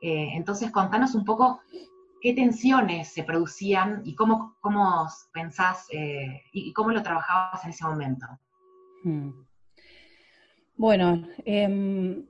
Eh, 0.00 0.30
entonces, 0.34 0.70
contanos 0.70 1.14
un 1.14 1.24
poco 1.24 1.60
qué 2.20 2.32
tensiones 2.34 3.12
se 3.12 3.22
producían 3.22 4.02
y 4.04 4.14
cómo, 4.14 4.56
cómo 4.60 5.06
pensás 5.32 5.86
eh, 5.92 6.42
y, 6.52 6.72
cómo 6.72 6.90
lo 6.90 7.02
trabajabas 7.02 7.64
en 7.64 7.70
ese 7.70 7.84
momento. 7.84 8.26
Hmm. 9.04 9.30
Bueno, 10.76 11.26
em, 11.44 12.24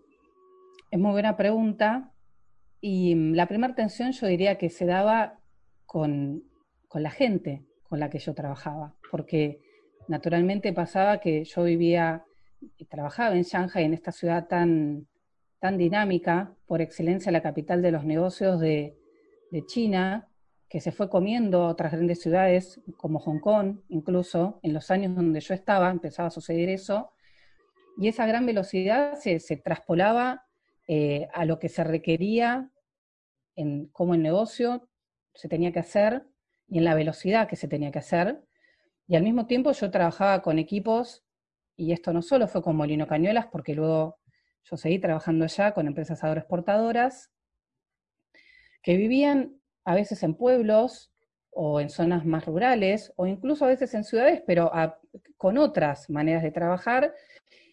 es 0.90 0.98
muy 0.98 1.12
buena 1.12 1.36
pregunta. 1.36 2.10
Y 2.80 3.14
mm, 3.14 3.34
la 3.34 3.46
primera 3.46 3.74
tensión 3.74 4.12
yo 4.12 4.26
diría 4.26 4.58
que 4.58 4.70
se 4.70 4.86
daba 4.86 5.38
con, 5.86 6.44
la 6.94 7.10
gente 7.10 7.64
con 7.82 8.00
la 8.00 8.10
que 8.10 8.18
yo 8.18 8.34
trabajaba, 8.34 8.94
porque 9.10 9.60
naturalmente 10.08 10.72
pasaba 10.72 11.20
que 11.20 11.44
yo 11.44 11.64
vivía 11.64 12.24
y 12.76 12.84
trabajaba 12.86 13.36
en 13.36 13.42
Shanghai, 13.42 13.84
en 13.84 13.94
esta 13.94 14.12
ciudad 14.12 14.46
tan, 14.48 15.06
tan 15.60 15.78
dinámica, 15.78 16.54
por 16.66 16.82
excelencia 16.82 17.32
la 17.32 17.42
capital 17.42 17.82
de 17.82 17.92
los 17.92 18.04
negocios 18.04 18.60
de, 18.60 18.98
de 19.50 19.66
China, 19.66 20.28
que 20.68 20.80
se 20.80 20.92
fue 20.92 21.08
comiendo 21.08 21.62
a 21.62 21.68
otras 21.68 21.92
grandes 21.92 22.20
ciudades 22.20 22.80
como 22.98 23.20
Hong 23.20 23.40
Kong, 23.40 23.78
incluso 23.88 24.60
en 24.62 24.74
los 24.74 24.90
años 24.90 25.14
donde 25.14 25.40
yo 25.40 25.54
estaba 25.54 25.90
empezaba 25.90 26.28
a 26.28 26.30
suceder 26.32 26.68
eso, 26.68 27.12
y 27.96 28.08
esa 28.08 28.26
gran 28.26 28.44
velocidad 28.44 29.14
se, 29.14 29.40
se 29.40 29.56
traspolaba 29.56 30.47
eh, 30.88 31.28
a 31.34 31.44
lo 31.44 31.58
que 31.58 31.68
se 31.68 31.84
requería 31.84 32.70
en 33.56 33.88
cómo 33.88 34.14
el 34.14 34.22
negocio 34.22 34.88
se 35.34 35.48
tenía 35.48 35.70
que 35.70 35.80
hacer 35.80 36.24
y 36.66 36.78
en 36.78 36.84
la 36.84 36.94
velocidad 36.94 37.46
que 37.46 37.56
se 37.56 37.68
tenía 37.68 37.90
que 37.92 37.98
hacer. 37.98 38.42
Y 39.06 39.16
al 39.16 39.22
mismo 39.22 39.46
tiempo 39.46 39.72
yo 39.72 39.90
trabajaba 39.90 40.40
con 40.42 40.58
equipos, 40.58 41.24
y 41.76 41.92
esto 41.92 42.12
no 42.12 42.22
solo 42.22 42.48
fue 42.48 42.62
con 42.62 42.76
Molino 42.76 43.06
Cañuelas, 43.06 43.46
porque 43.46 43.74
luego 43.74 44.18
yo 44.64 44.76
seguí 44.76 44.98
trabajando 44.98 45.44
allá 45.44 45.72
con 45.72 45.86
empresas 45.86 46.24
agroexportadoras, 46.24 47.30
que 48.82 48.96
vivían 48.96 49.60
a 49.84 49.94
veces 49.94 50.22
en 50.22 50.34
pueblos 50.34 51.12
o 51.50 51.80
en 51.80 51.90
zonas 51.90 52.24
más 52.24 52.46
rurales, 52.46 53.12
o 53.16 53.26
incluso 53.26 53.64
a 53.64 53.68
veces 53.68 53.92
en 53.94 54.04
ciudades, 54.04 54.42
pero 54.46 54.70
con 55.36 55.58
otras 55.58 56.08
maneras 56.08 56.42
de 56.42 56.50
trabajar, 56.50 57.14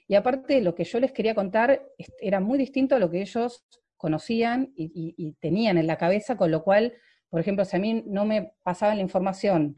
y 0.08 0.16
aparte, 0.16 0.62
lo 0.62 0.76
que 0.76 0.84
yo 0.84 1.00
les 1.00 1.12
quería 1.12 1.34
contar 1.34 1.88
era 2.20 2.40
muy 2.40 2.58
distinto 2.58 2.96
a 2.96 3.00
lo 3.00 3.10
que 3.10 3.22
ellos 3.22 3.66
conocían 3.98 4.72
y, 4.76 5.34
tenían 5.40 5.78
en 5.78 5.88
la 5.88 5.98
cabeza, 5.98 6.38
con 6.38 6.52
lo 6.52 6.64
cual, 6.64 6.94
por 7.30 7.40
ejemplo, 7.40 7.66
si 7.66 7.76
a 7.76 7.80
mí 7.80 8.04
no 8.06 8.26
me 8.26 8.54
pasaban 8.62 8.98
la 8.98 9.04
información 9.04 9.76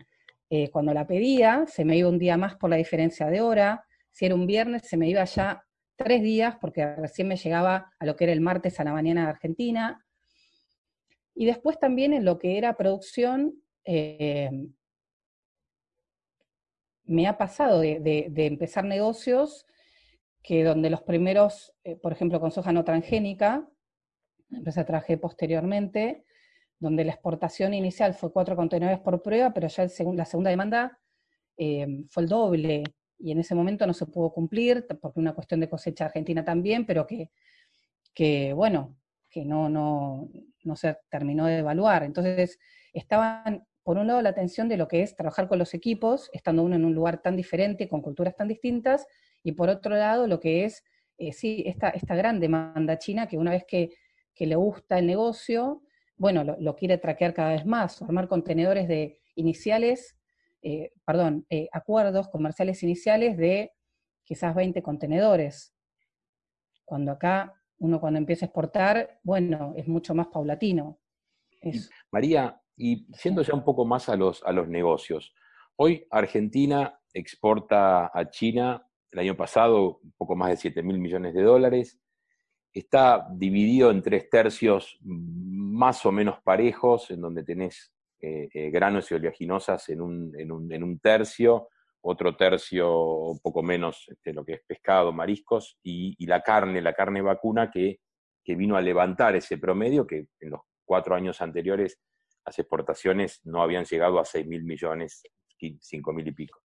eh, 0.50 0.70
cuando 0.70 0.94
la 0.94 1.08
pedía, 1.08 1.66
se 1.68 1.86
me 1.86 1.96
iba 1.96 2.10
un 2.10 2.20
día 2.20 2.36
más 2.36 2.56
por 2.56 2.70
la 2.70 2.76
diferencia 2.76 3.28
de 3.28 3.40
hora, 3.40 3.86
si 4.12 4.26
era 4.26 4.36
un 4.36 4.48
viernes, 4.48 4.84
se 4.88 4.98
me 4.98 5.08
iba 5.08 5.24
ya 5.24 5.64
tres 5.96 6.22
días, 6.22 6.58
porque 6.60 6.96
recién 6.96 7.30
me 7.30 7.38
llegaba 7.38 7.94
a 7.98 8.06
lo 8.06 8.16
que 8.16 8.26
era 8.26 8.34
el 8.34 8.42
martes 8.42 8.80
a 8.80 8.84
la 8.84 8.92
mañana 8.94 9.24
de 9.24 9.30
Argentina. 9.30 10.06
Y 11.36 11.46
después 11.46 11.80
también 11.80 12.14
en 12.14 12.26
lo 12.26 12.38
que 12.38 12.58
era 12.58 12.76
producción, 12.76 13.62
eh, 13.86 14.50
me 17.06 17.28
ha 17.28 17.38
pasado 17.38 17.80
de 17.80 18.34
empezar 18.36 18.84
negocios 18.84 19.66
que 20.48 20.64
donde 20.64 20.90
los 20.90 21.02
primeros, 21.02 21.76
eh, 21.84 21.98
por 21.98 22.14
ejemplo, 22.14 22.40
con 22.40 22.52
soja 22.52 22.72
no 22.72 22.86
transgénica, 22.86 23.68
la 24.48 24.60
empresa 24.60 24.86
traje 24.86 25.18
posteriormente, 25.18 26.24
donde 26.80 27.04
la 27.04 27.12
exportación 27.12 27.74
inicial 27.74 28.14
fue 28.14 28.32
cuatro 28.32 28.56
contenedores 28.56 29.02
por 29.02 29.22
prueba, 29.22 29.54
pero 29.54 29.68
ya 29.68 29.84
el 29.84 29.92
la 30.16 30.24
segunda 30.24 30.50
demanda 30.50 31.00
eh, 31.58 32.06
fue 32.10 32.24
el 32.24 32.30
doble, 32.30 32.84
y 33.20 33.32
en 33.34 33.40
ese 33.40 33.56
momento 33.56 33.86
no 33.86 33.94
se 33.94 34.06
pudo 34.06 34.32
cumplir, 34.32 34.88
porque 35.02 35.20
una 35.20 35.34
cuestión 35.34 35.60
de 35.60 35.68
cosecha 35.68 36.06
argentina 36.06 36.46
también, 36.46 36.86
pero 36.86 37.06
que, 37.06 37.30
que 38.14 38.54
bueno, 38.54 38.96
que 39.30 39.44
no, 39.44 39.68
no, 39.68 40.30
no 40.64 40.76
se 40.78 40.98
terminó 41.10 41.46
de 41.48 41.58
evaluar. 41.58 42.04
Entonces, 42.04 42.58
estaban, 42.94 43.68
por 43.84 43.98
un 43.98 44.08
lado, 44.08 44.22
la 44.22 44.30
atención 44.30 44.70
de 44.70 44.78
lo 44.78 44.88
que 44.88 45.02
es 45.02 45.14
trabajar 45.18 45.50
con 45.50 45.60
los 45.60 45.74
equipos, 45.74 46.30
estando 46.32 46.64
uno 46.64 46.78
en 46.78 46.86
un 46.86 46.96
lugar 46.96 47.22
tan 47.22 47.36
diferente, 47.36 47.90
con 47.90 48.02
culturas 48.02 48.34
tan 48.38 48.48
distintas, 48.48 49.08
y 49.48 49.54
por 49.54 49.70
otro 49.70 49.96
lado, 49.96 50.28
lo 50.28 50.42
que 50.42 50.66
es, 50.66 50.84
eh, 51.18 51.32
sí, 51.32 51.64
esta, 51.66 51.88
esta 51.92 52.16
gran 52.16 52.42
demanda 52.42 52.98
china 52.98 53.28
que 53.28 53.38
una 53.38 53.52
vez 53.52 53.64
que, 53.66 53.96
le 54.40 54.56
gusta 54.56 55.00
el 55.00 55.08
negocio, 55.08 55.84
bueno, 56.18 56.44
lo, 56.44 56.76
quiere 56.76 56.98
traquear 56.98 57.34
cada 57.34 57.54
vez 57.54 57.66
más, 57.66 58.02
armar 58.02 58.28
contenedores 58.28 58.90
de 58.90 59.22
iniciales, 59.36 60.18
eh, 60.62 60.92
perdón, 61.06 61.46
eh, 61.50 61.70
acuerdos 61.72 62.28
comerciales 62.28 62.84
iniciales 62.84 63.38
de 63.38 63.72
quizás 64.26 64.54
20 64.54 64.84
contenedores. 64.84 65.74
Cuando 66.84 67.14
acá 67.14 67.54
uno 67.78 68.02
cuando 68.02 68.20
empieza 68.20 68.46
a 68.46 68.48
exportar, 68.48 69.22
bueno, 69.24 69.74
es 69.78 69.88
mucho 69.88 70.14
más 70.14 70.28
paulatino. 70.28 71.00
María, 72.12 72.62
y 72.76 73.08
siendo 73.14 73.44
ya 73.44 73.54
un 73.54 73.64
poco 73.64 73.86
más 73.86 74.10
a 74.10 74.18
los, 74.18 74.44
a 74.44 74.52
los 74.52 74.68
negocios, 74.68 75.34
hoy 75.78 76.06
Argentina 76.12 77.00
exporta 77.14 78.12
a 78.14 78.30
China 78.30 78.87
el 79.12 79.20
año 79.20 79.36
pasado 79.36 80.00
un 80.04 80.14
poco 80.18 80.36
más 80.36 80.50
de 80.50 80.58
7 80.58 80.84
mil 80.84 81.00
millones 81.00 81.34
de 81.34 81.44
dólares. 81.44 82.00
Está 82.74 83.28
dividido 83.32 83.90
en 83.92 84.02
tres 84.02 84.30
tercios 84.30 84.98
más 85.02 86.06
o 86.06 86.12
menos 86.12 86.40
parejos, 86.44 87.10
en 87.12 87.22
donde 87.22 87.44
tenés 87.44 87.94
eh, 88.20 88.50
eh, 88.54 88.70
granos 88.70 89.12
y 89.12 89.16
oleaginosas 89.16 89.90
en 89.90 90.02
un, 90.02 90.34
en, 90.40 90.52
un, 90.52 90.72
en 90.72 90.84
un, 90.84 91.00
tercio, 91.00 91.70
otro 92.02 92.36
tercio 92.36 93.00
un 93.00 93.40
poco 93.40 93.64
menos 93.64 94.06
este, 94.10 94.34
lo 94.34 94.44
que 94.44 94.54
es 94.54 94.62
pescado, 94.66 95.12
mariscos, 95.12 95.78
y, 95.84 96.26
la 96.26 96.42
carne, 96.42 96.82
la 96.82 96.94
carne 96.94 97.22
vacuna 97.22 97.72
que, 97.72 98.00
que 98.44 98.56
vino 98.56 98.76
a 98.76 98.82
levantar 98.82 99.36
ese 99.36 99.58
promedio, 99.58 100.06
que 100.06 100.28
en 100.40 100.50
los 100.50 100.62
cuatro 100.84 101.16
años 101.16 101.42
anteriores 101.42 102.00
las 102.46 102.58
exportaciones 102.58 103.42
no 103.44 103.62
habían 103.62 103.86
llegado 103.86 104.20
a 104.20 104.26
6 104.26 104.48
mil 104.48 104.64
millones, 104.64 105.22
5 105.80 106.14
mil 106.14 106.28
y 106.28 106.32
pico. 106.32 106.60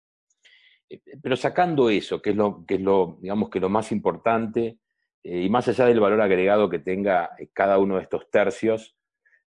Eh, 0.90 1.02
pero 1.22 1.36
sacando 1.36 1.90
eso, 1.90 2.22
que 2.22 2.32
es 2.32 2.36
lo, 2.36 2.66
que 2.66 2.76
es 2.76 2.82
lo, 2.82 3.18
digamos 3.22 3.50
que 3.50 3.60
lo 3.60 3.70
más 3.70 3.92
importante, 3.92 4.80
eh, 5.24 5.42
y 5.44 5.50
más 5.50 5.68
allá 5.68 5.86
del 5.86 6.00
valor 6.00 6.22
agregado 6.22 6.70
que 6.70 6.80
tenga 6.80 7.32
eh, 7.38 7.50
cada 7.54 7.78
uno 7.78 7.98
de 7.98 8.04
estos 8.04 8.30
tercios, 8.32 8.96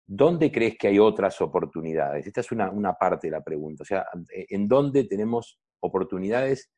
¿dónde 0.07 0.51
crees 0.51 0.77
que 0.79 0.89
hay 0.89 0.99
otras 0.99 1.41
oportunidades? 1.41 2.27
Esta 2.27 2.41
es 2.41 2.51
una, 2.53 2.95
parte 2.95 3.29
de 3.29 3.33
la 3.33 3.43
pregunta. 3.43 3.83
O 3.83 3.87
sea, 3.87 4.07
¿en 4.31 4.67
dónde 4.67 5.05
tenemos 5.05 5.61
oportunidades 5.81 6.71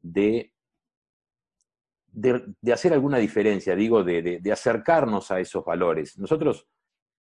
de, 0.00 0.52
de, 2.06 2.72
hacer 2.72 2.92
alguna 2.94 3.18
diferencia? 3.18 3.76
Digo, 3.76 4.02
de, 4.02 4.40
de, 4.40 4.52
acercarnos 4.52 5.30
a 5.30 5.40
esos 5.40 5.62
valores. 5.62 6.18
Nosotros, 6.18 6.66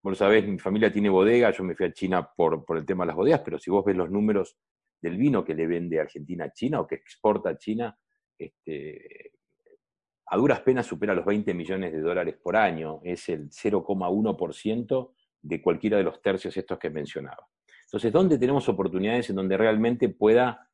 como 0.01 0.13
sabés, 0.13 0.47
mi 0.47 0.59
familia 0.59 0.91
tiene 0.91 1.09
bodega, 1.09 1.49
yo 1.49 1.63
me 1.63 1.75
fui 1.75 1.87
a 1.87 1.93
China 1.93 2.29
por, 2.35 2.63
por 2.63 2.77
el 2.77 2.85
tema 2.85 3.03
de 3.03 3.07
las 3.07 3.15
bodegas, 3.15 3.41
pero 3.43 3.57
si 3.57 3.71
vos 3.71 3.83
ves 3.83 3.95
los 3.95 4.11
números 4.11 4.55
del 5.01 5.17
vino 5.17 5.43
que 5.43 5.53
le 5.53 5.67
vende 5.67 5.99
Argentina 5.99 6.45
a 6.45 6.53
China 6.53 6.81
o 6.81 6.87
que 6.87 6.95
exporta 6.95 7.49
a 7.49 7.57
China, 7.57 7.97
este, 8.37 9.31
a 10.27 10.37
duras 10.37 10.61
penas 10.61 10.85
supera 10.85 11.13
los 11.13 11.25
20 11.25 11.53
millones 11.53 11.93
de 11.93 12.01
dólares 12.01 12.35
por 12.41 12.55
año, 12.55 12.99
es 13.03 13.29
el 13.29 13.49
0,1% 13.49 15.13
de 15.41 15.61
cualquiera 15.61 15.97
de 15.97 16.03
los 16.03 16.21
tercios 16.21 16.55
estos 16.57 16.77
que 16.77 16.89
mencionaba. 16.89 17.47
Entonces, 17.85 18.11
¿dónde 18.11 18.37
tenemos 18.37 18.67
oportunidades 18.67 19.29
en 19.29 19.37
donde 19.37 19.55
realmente 19.55 20.09
pueda, 20.09 20.67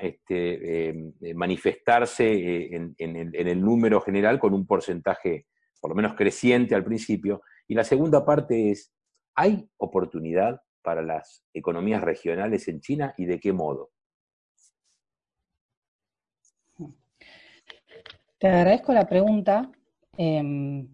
este, 0.00 0.88
eh, 0.88 1.34
manifestarse 1.34 2.32
eh, 2.32 2.94
en 2.96 3.48
el 3.48 3.60
número 3.60 4.00
general 4.00 4.38
con 4.38 4.54
un 4.54 4.66
porcentaje 4.66 5.46
por 5.80 5.90
lo 5.90 5.94
menos 5.94 6.14
creciente 6.14 6.74
al 6.74 6.84
principio? 6.84 7.42
Y 7.66 7.74
la 7.74 7.84
segunda 7.84 8.24
parte 8.24 8.70
es, 8.70 8.94
¿hay 9.34 9.68
oportunidad 9.76 10.62
para 10.88 11.02
las 11.02 11.44
economías 11.52 12.00
regionales 12.00 12.66
en 12.66 12.80
China 12.80 13.12
y 13.18 13.26
de 13.26 13.38
qué 13.38 13.52
modo? 13.52 13.90
Te 18.38 18.48
agradezco 18.48 18.94
la 18.94 19.06
pregunta. 19.06 19.70
Em, 20.16 20.88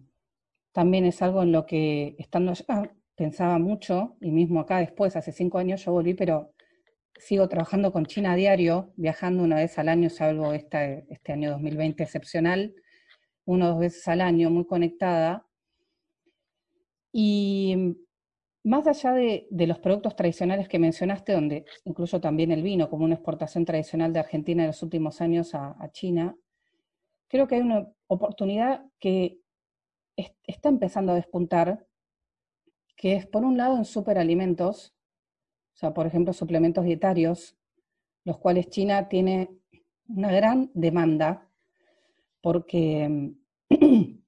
también 0.73 1.05
es 1.05 1.21
algo 1.21 1.43
en 1.43 1.53
lo 1.53 1.65
que 1.65 2.17
estando 2.19 2.51
allá 2.51 2.91
pensaba 3.15 3.57
mucho, 3.57 4.17
y 4.19 4.31
mismo 4.31 4.59
acá 4.59 4.79
después, 4.79 5.15
hace 5.15 5.31
cinco 5.31 5.59
años 5.59 5.85
yo 5.85 5.93
volví, 5.93 6.13
pero 6.13 6.51
sigo 7.17 7.47
trabajando 7.47 7.93
con 7.93 8.05
China 8.05 8.33
a 8.33 8.35
diario, 8.35 8.91
viajando 8.97 9.43
una 9.43 9.55
vez 9.55 9.79
al 9.79 9.87
año, 9.87 10.09
salvo 10.09 10.51
este 10.51 11.31
año 11.31 11.51
2020 11.51 12.03
excepcional, 12.03 12.75
una 13.45 13.67
o 13.67 13.69
dos 13.69 13.79
veces 13.79 14.05
al 14.09 14.19
año, 14.19 14.49
muy 14.49 14.65
conectada. 14.65 15.47
Y 17.13 17.95
más 18.65 18.87
allá 18.87 19.13
de, 19.13 19.47
los 19.67 19.77
productos 19.77 20.15
tradicionales 20.15 20.67
que 20.67 20.79
mencionaste, 20.79 21.33
donde 21.33 21.65
incluso 21.83 22.19
también 22.19 22.51
el 22.51 22.63
vino 22.63 22.89
como 22.89 23.05
una 23.05 23.13
exportación 23.13 23.63
tradicional 23.63 24.11
de 24.11 24.19
Argentina 24.19 24.63
en 24.63 24.67
los 24.67 24.81
últimos 24.81 25.21
años 25.21 25.53
a, 25.53 25.77
China, 25.91 26.35
creo 27.27 27.47
que 27.47 27.55
hay 27.55 27.61
una 27.61 27.87
oportunidad 28.07 28.83
que 28.99 29.39
está 30.47 30.69
empezando 30.69 31.11
a 31.11 31.15
despuntar, 31.15 31.85
que 32.97 33.15
es 33.15 33.27
por 33.27 33.45
un 33.45 33.55
lado 33.55 33.77
en 33.77 33.85
superalimentos, 33.85 34.95
o 35.75 35.77
sea, 35.77 35.93
por 35.93 36.07
ejemplo, 36.07 36.33
suplementos 36.33 36.85
dietarios, 36.85 37.55
los 38.23 38.39
cuales 38.39 38.69
China 38.69 39.09
tiene 39.09 39.51
una 40.07 40.31
gran 40.31 40.71
demanda, 40.73 41.51
porque 42.41 43.35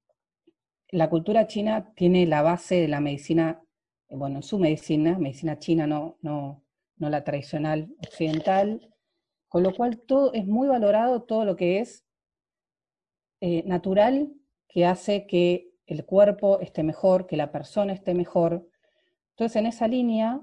la 0.89 1.09
cultura 1.09 1.47
china 1.47 1.91
tiene 1.95 2.27
la 2.27 2.43
base 2.43 2.75
de 2.75 2.87
la 2.87 2.99
medicina, 2.99 3.63
bueno, 4.09 4.37
en 4.37 4.43
su 4.43 4.57
medicina, 4.59 5.17
medicina 5.19 5.59
china, 5.59 5.87
no, 5.87 6.17
no, 6.21 6.63
no 6.97 7.09
la 7.09 7.23
tradicional 7.23 7.89
occidental, 8.05 8.93
con 9.49 9.63
lo 9.63 9.73
cual 9.73 9.99
todo 9.99 10.33
es 10.33 10.45
muy 10.45 10.67
valorado 10.67 11.23
todo 11.23 11.45
lo 11.45 11.55
que 11.55 11.79
es 11.79 12.05
eh, 13.41 13.63
natural, 13.65 14.33
que 14.67 14.85
hace 14.85 15.27
que 15.27 15.71
el 15.85 16.05
cuerpo 16.05 16.59
esté 16.59 16.83
mejor, 16.83 17.27
que 17.27 17.37
la 17.37 17.51
persona 17.51 17.93
esté 17.93 18.13
mejor. 18.13 18.67
Entonces, 19.31 19.55
en 19.55 19.67
esa 19.67 19.87
línea, 19.87 20.41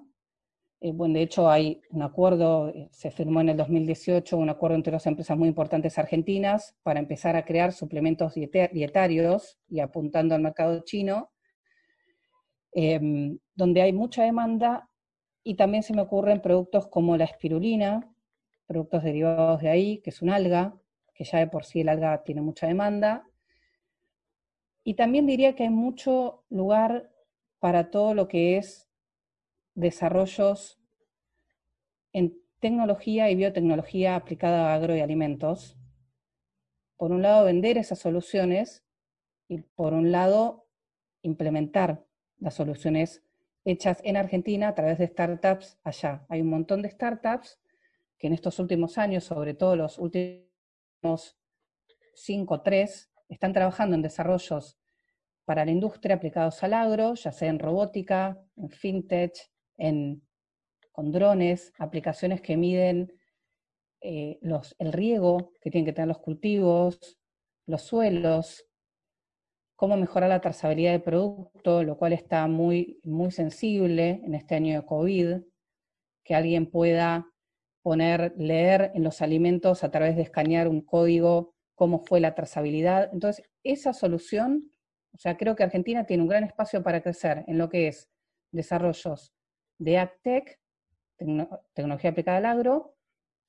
eh, 0.80 0.92
bueno, 0.92 1.14
de 1.14 1.22
hecho 1.22 1.50
hay 1.50 1.82
un 1.90 2.02
acuerdo, 2.02 2.68
eh, 2.68 2.88
se 2.92 3.10
firmó 3.10 3.40
en 3.40 3.50
el 3.50 3.56
2018, 3.56 4.36
un 4.36 4.48
acuerdo 4.48 4.76
entre 4.76 4.92
dos 4.92 5.06
empresas 5.06 5.36
muy 5.36 5.48
importantes 5.48 5.98
argentinas 5.98 6.76
para 6.82 7.00
empezar 7.00 7.36
a 7.36 7.44
crear 7.44 7.72
suplementos 7.72 8.34
dietarios 8.34 9.58
y 9.68 9.80
apuntando 9.80 10.34
al 10.34 10.42
mercado 10.42 10.82
chino, 10.84 11.30
em, 12.74 13.38
donde 13.54 13.82
hay 13.82 13.92
mucha 13.92 14.24
demanda 14.24 14.88
y 15.42 15.54
también 15.54 15.82
se 15.82 15.94
me 15.94 16.02
ocurren 16.02 16.40
productos 16.40 16.88
como 16.88 17.16
la 17.16 17.24
espirulina, 17.24 18.12
productos 18.66 19.02
derivados 19.04 19.60
de 19.60 19.68
ahí, 19.68 19.98
que 19.98 20.10
es 20.10 20.22
un 20.22 20.30
alga, 20.30 20.74
que 21.14 21.24
ya 21.24 21.38
de 21.38 21.46
por 21.46 21.64
sí 21.64 21.80
el 21.80 21.88
alga 21.88 22.24
tiene 22.24 22.40
mucha 22.40 22.66
demanda. 22.66 23.28
Y 24.82 24.94
también 24.94 25.26
diría 25.26 25.54
que 25.54 25.64
hay 25.64 25.70
mucho 25.70 26.44
lugar 26.50 27.10
para 27.58 27.90
todo 27.90 28.14
lo 28.14 28.28
que 28.28 28.56
es 28.56 28.90
desarrollos 29.74 30.78
en 32.12 32.38
tecnología 32.60 33.30
y 33.30 33.34
biotecnología 33.34 34.16
aplicada 34.16 34.70
a 34.70 34.74
agro 34.74 34.96
y 34.96 35.00
alimentos. 35.00 35.76
Por 36.96 37.12
un 37.12 37.22
lado, 37.22 37.44
vender 37.44 37.76
esas 37.76 37.98
soluciones 37.98 38.84
y 39.48 39.58
por 39.58 39.92
un 39.92 40.12
lado, 40.12 40.66
implementar 41.22 42.04
las 42.38 42.54
soluciones 42.54 43.22
hechas 43.64 44.00
en 44.04 44.16
Argentina 44.16 44.68
a 44.68 44.74
través 44.74 44.98
de 44.98 45.06
startups 45.06 45.78
allá. 45.82 46.26
Hay 46.28 46.40
un 46.40 46.50
montón 46.50 46.82
de 46.82 46.90
startups 46.90 47.58
que 48.18 48.26
en 48.26 48.34
estos 48.34 48.58
últimos 48.58 48.98
años, 48.98 49.24
sobre 49.24 49.54
todo 49.54 49.76
los 49.76 49.98
últimos 49.98 51.36
5 52.14 52.54
o 52.54 52.60
3, 52.62 53.10
están 53.28 53.52
trabajando 53.52 53.96
en 53.96 54.02
desarrollos 54.02 54.78
para 55.44 55.64
la 55.64 55.70
industria 55.70 56.16
aplicados 56.16 56.62
al 56.62 56.74
agro, 56.74 57.14
ya 57.14 57.32
sea 57.32 57.50
en 57.50 57.58
robótica, 57.58 58.38
en 58.56 58.70
fintech, 58.70 59.34
con 60.92 61.10
drones, 61.10 61.72
aplicaciones 61.78 62.40
que 62.40 62.56
miden 62.56 63.12
eh, 64.00 64.38
los, 64.42 64.76
el 64.78 64.92
riego 64.92 65.52
que 65.60 65.70
tienen 65.70 65.86
que 65.86 65.92
tener 65.92 66.08
los 66.08 66.18
cultivos, 66.18 67.18
los 67.66 67.82
suelos, 67.82 68.64
cómo 69.76 69.96
mejorar 69.96 70.30
la 70.30 70.40
trazabilidad 70.40 70.92
del 70.92 71.02
producto, 71.02 71.82
lo 71.82 71.96
cual 71.96 72.12
está 72.12 72.46
muy, 72.46 73.00
muy 73.04 73.30
sensible 73.30 74.20
en 74.24 74.34
este 74.34 74.54
año 74.54 74.80
de 74.80 74.86
COVID, 74.86 75.36
que 76.24 76.34
alguien 76.34 76.70
pueda 76.70 77.26
poner, 77.82 78.34
leer 78.36 78.92
en 78.94 79.02
los 79.02 79.20
alimentos 79.20 79.84
a 79.84 79.90
través 79.90 80.16
de 80.16 80.22
escanear 80.22 80.68
un 80.68 80.80
código 80.80 81.54
cómo 81.74 81.98
fue 81.98 82.20
la 82.20 82.34
trazabilidad. 82.34 83.10
Entonces, 83.12 83.44
esa 83.62 83.92
solución, 83.92 84.70
o 85.12 85.18
sea, 85.18 85.36
creo 85.36 85.56
que 85.56 85.64
Argentina 85.64 86.06
tiene 86.06 86.22
un 86.22 86.28
gran 86.28 86.44
espacio 86.44 86.82
para 86.82 87.02
crecer 87.02 87.44
en 87.46 87.58
lo 87.58 87.68
que 87.68 87.88
es 87.88 88.08
desarrollos 88.52 89.32
de 89.78 89.98
AgTech, 89.98 90.58
tecnología 91.74 92.10
aplicada 92.10 92.38
al 92.38 92.46
agro, 92.46 92.94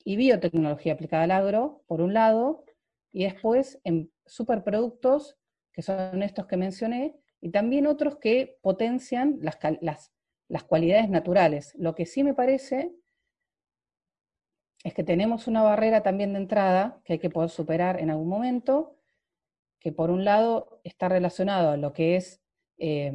y 0.04 0.18
biotecnología 0.18 0.94
aplicada 0.94 1.24
al 1.24 1.32
agro, 1.32 1.84
por 1.88 2.02
un 2.02 2.14
lado, 2.14 2.64
y 3.12 3.24
después 3.24 3.80
en 3.84 4.12
superproductos, 4.26 5.38
que 5.76 5.82
son 5.82 6.24
estos 6.24 6.48
que 6.48 6.56
mencioné, 6.56 7.20
y 7.42 7.52
también 7.52 7.86
otros 7.86 8.16
que 8.16 8.58
potencian 8.62 9.38
las, 9.42 9.60
las, 9.82 10.14
las 10.48 10.64
cualidades 10.64 11.10
naturales. 11.10 11.74
Lo 11.76 11.94
que 11.96 12.06
sí 12.06 12.24
me 12.24 12.34
parece 12.34 12.94
es 14.86 14.94
que 14.94 15.04
tenemos 15.04 15.48
una 15.48 15.64
barrera 15.64 16.02
también 16.02 16.32
de 16.32 16.40
entrada 16.40 17.02
que 17.04 17.14
hay 17.14 17.20
que 17.20 17.30
poder 17.30 17.50
superar 17.50 18.00
en 18.00 18.10
algún 18.10 18.30
momento, 18.30 18.98
que 19.82 19.92
por 19.92 20.12
un 20.12 20.24
lado 20.24 20.80
está 20.84 21.10
relacionado 21.10 21.72
a 21.72 21.78
lo 21.78 21.92
que 21.92 22.16
es 22.16 22.42
eh, 22.78 23.12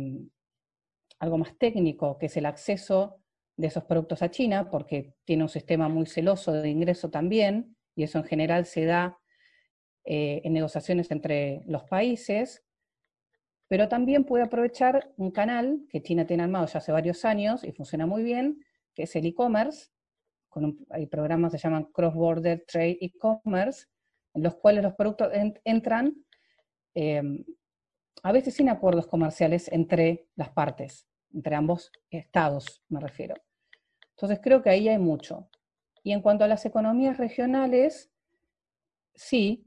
algo 1.18 1.38
más 1.38 1.56
técnico, 1.56 2.18
que 2.18 2.26
es 2.26 2.36
el 2.36 2.44
acceso 2.44 3.22
de 3.56 3.68
esos 3.68 3.84
productos 3.84 4.22
a 4.22 4.30
China, 4.30 4.68
porque 4.68 5.14
tiene 5.24 5.44
un 5.44 5.48
sistema 5.48 5.88
muy 5.88 6.06
celoso 6.06 6.52
de 6.52 6.68
ingreso 6.68 7.08
también, 7.10 7.76
y 7.94 8.02
eso 8.02 8.18
en 8.18 8.24
general 8.24 8.66
se 8.66 8.84
da 8.84 9.19
eh, 10.04 10.40
en 10.44 10.52
negociaciones 10.52 11.10
entre 11.10 11.62
los 11.66 11.84
países, 11.84 12.64
pero 13.68 13.88
también 13.88 14.24
puede 14.24 14.44
aprovechar 14.44 15.12
un 15.16 15.30
canal 15.30 15.86
que 15.88 16.02
China 16.02 16.26
tiene 16.26 16.42
armado 16.42 16.66
ya 16.66 16.78
hace 16.78 16.92
varios 16.92 17.24
años 17.24 17.62
y 17.64 17.72
funciona 17.72 18.06
muy 18.06 18.22
bien, 18.22 18.64
que 18.94 19.04
es 19.04 19.14
el 19.16 19.26
e-commerce, 19.26 19.90
hay 20.90 21.06
programas 21.06 21.52
que 21.52 21.58
se 21.58 21.68
llaman 21.68 21.84
Cross 21.92 22.14
Border 22.14 22.64
Trade 22.66 22.98
E-Commerce, 23.00 23.86
en 24.34 24.42
los 24.42 24.56
cuales 24.56 24.82
los 24.82 24.94
productos 24.94 25.30
entran 25.64 26.14
eh, 26.94 27.22
a 28.22 28.32
veces 28.32 28.54
sin 28.54 28.68
acuerdos 28.68 29.06
comerciales 29.06 29.70
entre 29.70 30.26
las 30.34 30.50
partes 30.50 31.06
entre 31.34 31.54
ambos 31.54 31.92
estados 32.10 32.82
me 32.88 33.00
refiero. 33.00 33.34
Entonces 34.10 34.40
creo 34.42 34.62
que 34.62 34.70
ahí 34.70 34.88
hay 34.88 34.98
mucho. 34.98 35.48
Y 36.02 36.12
en 36.12 36.22
cuanto 36.22 36.44
a 36.44 36.48
las 36.48 36.64
economías 36.66 37.18
regionales, 37.18 38.10
sí, 39.14 39.66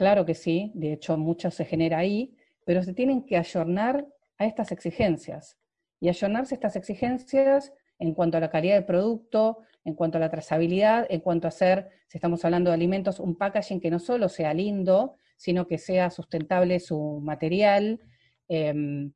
claro 0.00 0.24
que 0.24 0.34
sí, 0.34 0.72
de 0.74 0.94
hecho 0.94 1.18
mucho 1.18 1.50
se 1.50 1.66
genera 1.66 1.98
ahí, 1.98 2.34
pero 2.64 2.82
se 2.82 2.94
tienen 2.94 3.22
que 3.26 3.36
ayornar 3.36 4.06
a 4.38 4.46
estas 4.46 4.72
exigencias. 4.72 5.58
Y 6.00 6.08
ayornarse 6.08 6.54
a 6.54 6.56
estas 6.56 6.74
exigencias 6.74 7.74
en 7.98 8.14
cuanto 8.14 8.38
a 8.38 8.40
la 8.40 8.48
calidad 8.48 8.76
del 8.76 8.86
producto, 8.86 9.58
en 9.84 9.92
cuanto 9.94 10.16
a 10.16 10.20
la 10.22 10.30
trazabilidad, 10.30 11.06
en 11.10 11.20
cuanto 11.20 11.46
a 11.46 11.50
hacer, 11.50 11.90
si 12.06 12.16
estamos 12.16 12.42
hablando 12.46 12.70
de 12.70 12.76
alimentos, 12.76 13.20
un 13.20 13.36
packaging 13.36 13.78
que 13.78 13.90
no 13.90 13.98
solo 13.98 14.30
sea 14.30 14.54
lindo, 14.54 15.16
sino 15.36 15.66
que 15.66 15.76
sea 15.76 16.08
sustentable 16.08 16.80
su 16.80 17.20
material, 17.22 18.00
em, 18.48 19.12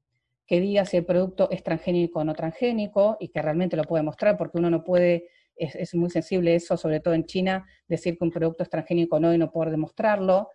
que 0.47 0.61
diga 0.61 0.85
si 0.85 0.99
el 0.99 1.07
producto 1.07 1.49
es 1.51 1.63
transgénico 1.63 2.19
o 2.19 2.25
no 2.25 2.35
transgénico, 2.35 3.17
y 3.21 3.29
que 3.29 3.41
realmente 3.41 3.75
lo 3.79 3.85
puede 3.85 4.03
mostrar, 4.03 4.37
porque 4.37 4.59
uno 4.59 4.69
no 4.69 4.85
puede, 4.85 5.29
es, 5.57 5.95
muy 5.95 6.11
sensible 6.11 6.55
eso, 6.55 6.77
sobre 6.77 7.01
todo 7.01 7.15
en 7.15 7.25
China, 7.25 7.65
decir 7.89 8.19
que 8.19 8.25
un 8.25 8.31
producto 8.31 8.63
es 8.65 8.69
transgénico 8.69 9.17
o 9.17 9.21
no 9.21 9.33
y 9.33 9.39
no 9.39 9.51
poder 9.51 9.71
demostrarlo. 9.71 10.51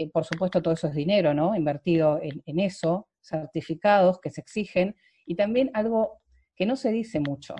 Eh, 0.00 0.08
por 0.08 0.24
supuesto, 0.24 0.62
todo 0.62 0.72
eso 0.72 0.86
es 0.86 0.94
dinero, 0.94 1.34
¿no? 1.34 1.54
Invertido 1.54 2.18
en, 2.22 2.58
eso, 2.58 3.06
certificados 3.20 4.18
que 4.18 4.30
se 4.30 4.40
exigen, 4.40 4.96
y 5.26 5.34
también 5.34 5.70
algo 5.74 6.22
que 6.56 6.64
no 6.64 6.74
se 6.76 6.90
dice 6.90 7.20
mucho, 7.20 7.54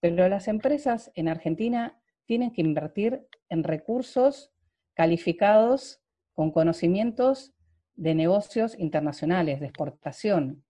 pero 0.00 0.30
las 0.30 0.48
empresas 0.48 1.12
en 1.14 1.28
Argentina 1.28 2.00
tienen 2.24 2.52
que 2.52 2.62
invertir 2.62 3.26
en 3.50 3.64
recursos 3.64 4.50
calificados 4.94 6.00
con 6.32 6.52
conocimientos 6.52 7.52
de 7.96 8.14
negocios 8.14 8.74
internacionales, 8.78 9.60
de 9.60 9.66
exportación, 9.66 10.64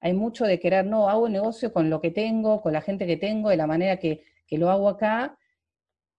hay 0.00 0.12
mucho 0.12 0.44
de 0.44 0.60
querer, 0.60 0.84
no, 0.84 1.08
hago 1.08 1.30
negocio 1.30 1.72
con 1.72 1.88
lo 1.88 2.02
que 2.02 2.10
tengo, 2.10 2.60
con 2.60 2.74
la 2.74 2.82
gente 2.82 3.06
que 3.06 3.16
tengo, 3.16 3.48
de 3.48 3.56
la 3.56 3.66
manera 3.66 3.96
que, 3.96 4.24
lo 4.50 4.70
hago 4.70 4.90
acá, 4.90 5.38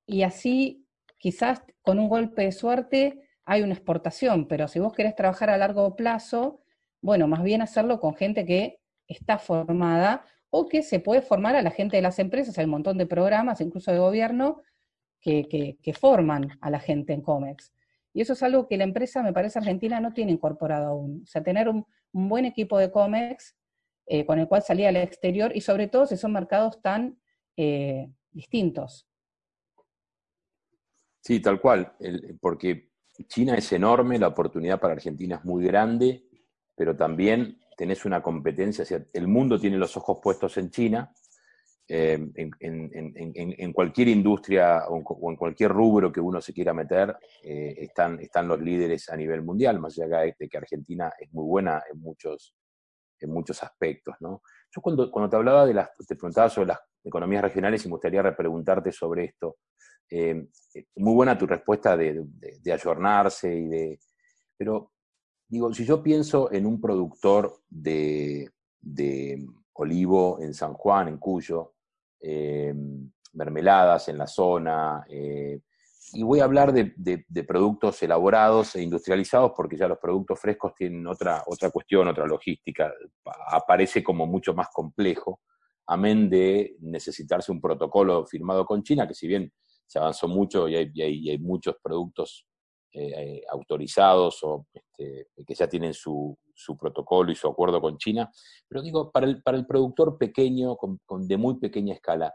y 0.08 0.24
así 0.24 0.88
quizás 1.20 1.62
con 1.84 2.00
un 2.00 2.10
golpe 2.10 2.46
de 2.46 2.52
suerte 2.52 3.23
hay 3.46 3.62
una 3.62 3.74
exportación, 3.74 4.48
pero 4.48 4.68
si 4.68 4.80
vos 4.80 4.94
querés 4.94 5.16
trabajar 5.16 5.50
a 5.50 5.58
largo 5.58 5.96
plazo, 5.96 6.62
bueno, 7.02 7.28
más 7.28 7.44
bien 7.44 7.62
hacerlo 7.62 8.00
con 8.00 8.16
gente 8.16 8.46
que 8.46 8.80
está 9.08 9.38
formada 9.38 10.26
o 10.50 10.68
que 10.68 10.84
se 10.84 11.00
puede 11.00 11.22
formar 11.22 11.56
a 11.56 11.62
la 11.62 11.72
gente 11.72 11.98
de 11.98 12.02
las 12.02 12.20
empresas, 12.20 12.58
hay 12.58 12.66
un 12.66 12.72
montón 12.72 12.98
de 12.98 13.06
programas, 13.06 13.60
incluso 13.60 13.92
de 13.92 14.00
gobierno, 14.00 14.62
que, 15.20 15.78
forman 16.00 16.58
a 16.62 16.70
la 16.70 16.80
gente 16.80 17.14
en 17.14 17.22
COMEX. 17.22 17.74
Y 18.14 18.22
eso 18.22 18.34
es 18.34 18.44
algo 18.44 18.68
que 18.68 18.78
la 18.78 18.84
empresa, 18.84 19.24
me 19.24 19.34
parece, 19.34 19.60
argentina 19.60 20.00
no 20.00 20.14
tiene 20.14 20.32
incorporado 20.32 20.88
aún. 20.88 21.22
O 21.24 21.26
sea, 21.26 21.42
tener 21.42 21.70
un, 21.70 21.86
buen 22.12 22.46
equipo 22.46 22.78
de 22.78 22.92
COMEX 22.92 23.56
eh, 24.06 24.26
con 24.26 24.38
el 24.38 24.48
cual 24.48 24.62
salía 24.62 24.90
al 24.90 24.98
exterior 24.98 25.52
y 25.56 25.62
sobre 25.62 25.88
todo 25.88 26.06
si 26.06 26.16
son 26.16 26.32
mercados 26.32 26.80
tan 26.82 27.18
eh, 27.58 28.12
distintos. 28.32 29.08
Sí, 31.22 31.40
tal 31.40 31.60
cual, 31.60 31.94
porque 32.40 32.93
China 33.28 33.56
es 33.56 33.72
enorme, 33.72 34.18
la 34.18 34.28
oportunidad 34.28 34.80
para 34.80 34.94
Argentina 34.94 35.38
es 35.38 35.46
muy 35.46 35.64
grande, 35.64 36.24
pero 36.76 36.96
también 36.96 37.60
tenés 37.78 38.06
una 38.06 38.22
competencia, 38.22 38.86
el 39.14 39.28
mundo 39.28 39.60
tiene 39.60 39.78
los 39.78 39.96
ojos 39.98 40.20
puestos 40.22 40.58
en 40.58 40.70
China, 40.72 41.14
eh, 41.88 42.18
en, 42.60 43.74
cualquier 43.74 44.08
industria 44.08 44.86
o 44.88 45.30
en, 45.30 45.36
cualquier 45.36 45.72
rubro 45.72 46.12
que 46.12 46.22
uno 46.22 46.42
se 46.42 46.54
quiera 46.54 46.74
meter, 46.74 47.16
eh, 47.44 47.76
están, 47.80 48.48
los 48.48 48.62
líderes 48.62 49.10
a 49.10 49.18
nivel 49.18 49.42
mundial, 49.42 49.80
más 49.80 50.00
allá 50.00 50.20
de 50.20 50.50
que 50.50 50.58
Argentina 50.58 51.12
es 51.20 51.32
muy 51.34 51.46
buena 51.46 51.84
en 51.92 52.00
muchos, 52.00 52.56
en 53.20 53.32
muchos 53.32 53.62
aspectos. 53.64 54.16
Yo 54.20 54.82
cuando, 54.82 55.12
cuando 55.12 55.30
te 55.30 55.36
hablaba 55.36 55.66
de 55.66 55.74
las, 55.74 55.90
sobre 56.54 56.68
las 56.68 56.80
economías 57.04 57.44
regionales 57.44 57.86
me 57.86 57.92
gustaría 57.92 58.22
repreguntarte 58.22 58.92
sobre 58.92 59.26
esto. 59.26 59.58
Eh, 60.10 60.48
muy 60.96 61.14
buena 61.14 61.38
tu 61.38 61.46
respuesta 61.46 61.98
de, 61.98 62.26
ayornarse 62.72 63.54
y 63.54 63.68
de... 63.68 64.00
Pero, 64.58 64.92
digo, 65.48 65.74
si 65.74 65.86
yo 65.86 66.02
pienso 66.02 66.52
en 66.52 66.66
un 66.66 66.80
productor 66.80 67.62
de, 67.70 68.50
de 68.80 69.46
olivo 69.74 70.40
en 70.42 70.54
San 70.54 70.74
Juan, 70.74 71.08
en 71.08 71.18
Cuyo, 71.18 71.74
eh, 72.22 72.74
mermeladas 73.34 74.10
en 74.10 74.18
la 74.18 74.28
zona, 74.28 75.04
eh, 75.10 75.60
y 76.14 76.22
voy 76.22 76.42
a 76.42 76.44
hablar 76.44 76.72
de, 76.74 77.46
productos 77.48 78.02
elaborados 78.04 78.76
e 78.76 78.84
industrializados 78.84 79.54
porque 79.56 79.78
ya 79.78 79.88
los 79.88 79.98
productos 79.98 80.40
frescos 80.40 80.76
tienen 80.76 81.08
otra, 81.08 81.44
otra 81.48 81.72
cuestión, 81.72 82.08
otra 82.08 82.28
logística, 82.28 82.94
aparece 83.52 84.04
como 84.04 84.28
mucho 84.28 84.54
más 84.54 84.68
complejo, 84.72 85.42
amén 85.88 86.30
de 86.30 86.76
necesitarse 86.82 87.52
un 87.52 87.60
protocolo 87.60 88.26
firmado 88.28 88.66
con 88.66 88.84
China, 88.84 89.08
que 89.08 89.16
si 89.16 89.28
bien 89.28 89.52
se 89.86 90.00
avanzó 90.00 90.28
mucho 90.28 90.68
y 90.68 90.76
hay, 90.76 91.38
muchos 91.40 91.76
productos 91.82 92.46
eh, 92.94 93.42
autorizados 93.50 94.44
o 94.44 94.68
este, 94.74 95.28
que 95.46 95.56
ya 95.56 95.68
tienen 95.68 95.94
su, 95.94 96.38
protocolo 96.80 97.32
y 97.32 97.36
su 97.36 97.48
acuerdo 97.48 97.82
con 97.82 97.98
China, 97.98 98.32
pero 98.68 98.82
digo, 98.82 99.12
para 99.12 99.26
el, 99.26 99.42
para 99.42 99.58
el 99.58 99.66
productor 99.66 100.18
pequeño, 100.18 100.78
de 101.10 101.38
muy 101.38 101.60
pequeña 101.60 101.94
escala, 101.94 102.34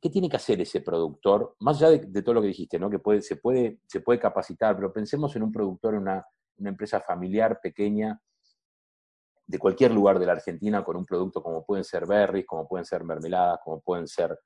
¿Qué, 0.00 0.10
tiene 0.10 0.28
que 0.28 0.36
hacer 0.36 0.60
ese 0.60 0.80
productor? 0.80 1.54
Más 1.60 1.80
allá 1.80 1.98
de, 1.98 2.22
todo 2.22 2.34
lo 2.34 2.42
que 2.42 2.48
dijiste, 2.48 2.76
¿no? 2.76 2.90
que 2.90 2.98
puede, 2.98 3.22
se, 3.22 3.36
puede, 3.36 3.78
se 3.86 4.00
puede 4.00 4.18
capacitar, 4.18 4.74
pero 4.74 4.92
pensemos 4.92 5.36
en 5.36 5.44
un 5.44 5.52
productor, 5.52 5.94
en 5.94 6.00
una, 6.00 6.26
empresa 6.58 7.00
familiar 7.00 7.60
pequeña 7.60 8.18
de 9.46 9.58
cualquier 9.58 9.92
lugar 9.92 10.18
de 10.18 10.24
la 10.24 10.32
Argentina 10.32 10.82
con 10.82 10.96
un 10.96 11.04
producto 11.04 11.42
como 11.42 11.64
pueden 11.64 11.84
ser 11.84 12.06
berries, 12.06 12.46
como 12.46 12.66
pueden 12.66 12.86
ser 12.86 13.04
mermeladas, 13.04 13.60
como 13.62 13.80
pueden 13.80 14.08
ser 14.08 14.36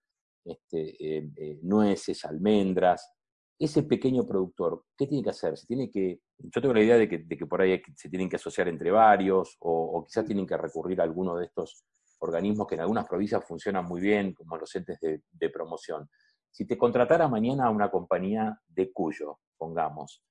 este, 0.44 1.18
eh, 1.18 1.31
eh, 1.37 1.59
nueces, 1.62 2.24
almendras. 2.24 3.12
Ese 3.59 3.83
pequeño 3.83 4.26
productor, 4.26 4.85
¿qué 4.96 5.07
tiene 5.07 5.22
que 5.22 5.31
hacer? 5.31 5.57
Se 5.57 5.66
tiene 5.66 5.90
que, 5.90 6.20
yo 6.38 6.61
tengo 6.61 6.74
la 6.74 6.83
idea 6.83 6.96
de 6.96 7.09
que, 7.09 7.46
por 7.46 7.61
ahí 7.61 7.81
se 7.94 8.09
tienen 8.09 8.29
que 8.29 8.37
asociar 8.37 8.68
entre 8.68 8.90
varios, 8.90 9.57
o, 9.61 9.98
o 9.98 10.05
quizás 10.07 10.24
tienen 10.24 10.46
que 10.46 10.57
recurrir 10.57 11.00
a 11.00 11.05
alguno 11.05 11.37
de 11.37 11.46
estos 11.46 11.85
organismos 12.20 12.66
que 12.66 12.74
en 12.74 12.83
algunas 12.83 13.07
provincias 13.07 13.44
funcionan 13.44 13.85
muy 13.85 14.00
bien, 14.00 14.33
como 14.35 14.57
los 14.57 14.74
entes 14.74 14.98
de, 15.00 15.50
promoción. 15.50 16.09
Si 16.50 16.66
te 16.66 16.76
contratara 16.76 17.29
mañana 17.29 17.70
una 17.70 17.90
compañía 17.90 18.61
de 18.68 18.92
Cuyo, 18.92 19.38
pongamos, 19.57 20.22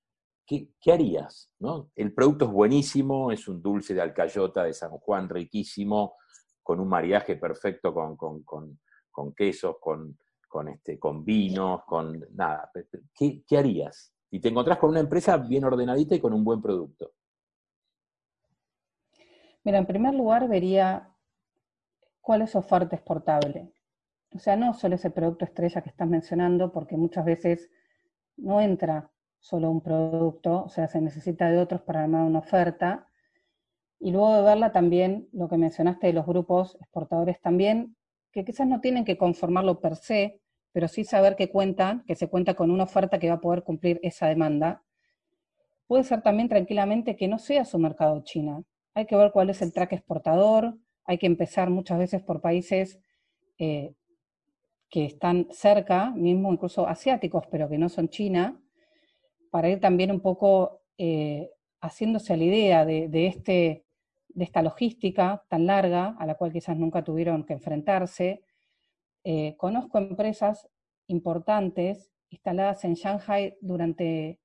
¿qué, 0.46 0.70
harías? 0.92 1.52
¿no? 1.60 1.92
El 1.96 2.14
producto 2.14 2.46
es 2.46 2.52
buenísimo, 2.52 3.32
es 3.32 3.48
un 3.48 3.62
dulce 3.62 3.94
de 3.94 4.02
alcayota 4.02 4.64
de 4.64 4.74
San 4.74 4.92
Juan 4.92 5.30
riquísimo, 5.30 6.16
con 6.62 6.80
un 6.80 6.88
mariaje 6.88 7.36
perfecto 7.36 7.94
con, 7.94 8.16
con, 8.16 8.80
quesos, 9.34 9.78
con, 9.80 10.18
con, 10.48 10.68
este, 10.70 10.98
con 10.98 11.24
vinos, 11.24 11.82
con 11.86 12.26
nada. 12.34 12.72
¿Qué, 13.16 13.44
¿Qué 13.48 13.58
harías? 13.58 14.14
Y 14.32 14.40
te 14.40 14.50
encontrás 14.50 14.78
con 14.78 14.92
una 14.92 15.00
empresa 15.00 15.38
bien 15.38 15.64
ordenadita 15.64 16.16
y 16.16 16.20
con 16.20 16.34
un 16.34 16.44
buen 16.44 16.62
producto. 16.62 17.12
Mira, 19.64 19.78
en 19.78 19.86
primer 19.86 20.14
lugar 20.14 20.48
vería 20.48 21.10
cuál 22.22 22.44
es 22.44 22.52
su 22.52 22.58
oferta 22.58 22.96
exportable. 22.96 23.74
O 24.34 24.40
sea, 24.40 24.56
no 24.56 24.74
solo 24.74 24.96
ese 24.96 25.10
producto 25.10 25.46
estrella 25.46 25.82
que 25.82 25.90
estás 25.90 26.08
mencionando, 26.08 26.72
porque 26.72 26.96
muchas 26.96 27.26
veces 27.26 27.70
no 28.38 28.62
entra 28.62 29.12
solo 29.40 29.72
un 29.72 29.82
producto, 29.82 30.64
o 30.66 30.70
sea, 30.70 30.88
se 30.88 31.02
necesita 31.02 31.50
de 31.50 31.58
otros 31.58 31.82
para 31.82 32.04
armar 32.04 32.24
una 32.24 32.40
oferta. 32.40 33.08
Y 34.00 34.12
luego 34.12 34.36
de 34.36 34.44
verla 34.44 34.72
también, 34.72 35.28
lo 35.34 35.50
que 35.50 35.58
mencionaste 35.58 36.08
de 36.08 36.14
los 36.14 36.26
grupos 36.26 36.78
exportadores 36.80 37.42
también, 37.42 37.96
que 38.32 38.46
quizás 38.46 38.68
no 38.68 38.82
tienen 38.82 39.06
que 39.06 39.18
conformarlo 39.18 39.80
per 39.80 39.96
se, 39.96 40.42
pero 40.72 40.88
sí 40.88 41.04
saber 41.04 41.36
que 41.36 41.50
cuentan, 41.50 42.04
que 42.06 42.16
se 42.16 42.28
cuenta 42.28 42.54
con 42.54 42.72
una 42.72 42.84
oferta 42.84 43.20
que 43.20 43.30
va 43.30 43.36
a 43.36 43.42
poder 43.42 43.64
cumplir 43.64 44.00
esa 44.04 44.28
demanda. 44.28 44.84
Puede 45.88 46.04
ser 46.04 46.22
también 46.22 46.50
tranquilamente 46.50 47.16
que 47.16 47.28
no 47.28 47.40
sea 47.40 47.66
su 47.66 47.80
mercado 47.80 48.22
China. 48.24 48.64
Hay 48.94 49.06
que 49.06 49.16
ver 49.16 49.32
cuál 49.32 49.50
es 49.50 49.62
el 49.62 49.74
track 49.74 49.94
exportador, 49.94 50.78
hay 51.06 51.18
que 51.18 51.26
empezar 51.26 51.70
muchas 51.70 51.98
veces 51.98 52.22
por 52.22 52.42
países 52.42 53.00
eh, 53.58 53.94
que 54.90 55.06
están 55.06 55.48
cerca, 55.52 56.12
mismo 56.12 56.52
incluso 56.52 56.88
asiáticos, 56.88 57.46
pero 57.50 57.70
que 57.70 57.78
no 57.78 57.90
son 57.90 58.10
China, 58.10 58.62
para 59.52 59.70
ir 59.70 59.80
también 59.80 60.12
un 60.12 60.20
poco 60.20 60.82
eh, 60.98 61.50
haciéndose 61.82 62.38
la 62.38 62.44
idea 62.44 62.86
de, 62.86 63.28
este, 63.28 63.86
de 64.40 64.46
esta 64.46 64.62
logística 64.62 65.44
tan 65.50 65.66
larga, 65.66 66.16
a 66.18 66.26
la 66.26 66.36
cual 66.36 66.54
quizás 66.54 66.78
nunca 66.78 67.04
tuvieron 67.04 67.44
que 67.44 67.52
enfrentarse. 67.52 68.42
Eh, 69.26 69.58
conozco 69.58 69.98
empresas 69.98 70.70
importantes 71.08 72.10
instaladas 72.30 72.86
en 72.86 72.94
Shanghai 72.94 73.58
durante 73.60 74.40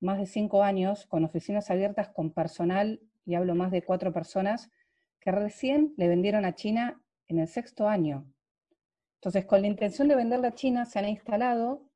más 0.00 0.18
de 0.18 0.26
cinco 0.26 0.62
años, 0.62 1.06
con 1.06 1.24
oficinas 1.24 1.72
abiertas 1.72 2.10
con 2.10 2.30
personal, 2.32 3.00
y 3.24 3.34
hablo 3.34 3.56
más 3.56 3.72
de 3.72 3.82
cuatro 3.82 4.12
personas, 4.12 4.70
que 5.18 5.32
recién 5.32 5.92
le 5.96 6.06
vendieron 6.06 6.44
a 6.44 6.54
China 6.54 7.02
en 7.26 7.40
el 7.40 7.48
sexto 7.48 7.88
año. 7.88 8.32
Entonces, 9.16 9.44
con 9.44 9.62
la 9.62 9.66
intención 9.66 10.06
de 10.06 10.14
venderle 10.14 10.46
a 10.46 10.54
China, 10.54 10.84
se 10.84 11.00
han 11.00 11.08
instalado 11.08 11.90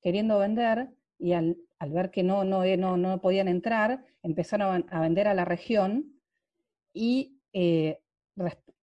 queriendo 0.00 0.38
vender 0.38 0.90
y 1.18 1.32
al, 1.32 1.56
ver 1.88 2.12
que 2.12 2.22
no, 2.22 2.44
no, 2.44 2.64
no, 2.76 2.96
no, 2.96 3.20
podían 3.20 3.48
entrar, 3.48 4.04
empezaron 4.22 4.86
a, 4.88 5.00
vender 5.00 5.26
a 5.26 5.34
la 5.34 5.44
región 5.44 6.11
y, 6.92 7.40
eh, 7.52 8.00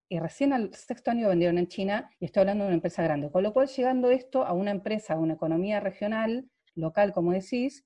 y, 0.09 0.19
recién 0.19 0.53
al 0.53 0.75
sexto 0.75 1.11
año 1.11 1.29
vendieron 1.29 1.59
en 1.59 1.69
China 1.69 2.11
y 2.19 2.27
estoy 2.27 2.41
hablando 2.43 2.65
de 2.65 2.69
una 2.69 2.77
empresa 2.77 3.03
grande. 3.03 3.31
Con 3.31 3.43
lo 3.43 3.53
cual, 3.53 3.69
llegando 3.69 4.11
esto 4.11 4.45
a 4.45 4.53
una 4.53 4.71
empresa, 4.71 5.15
a 5.15 5.19
una 5.19 5.35
economía 5.35 5.81
regional, 5.81 6.49
local, 6.75 7.13
como 7.13 7.33
decís, 7.33 7.85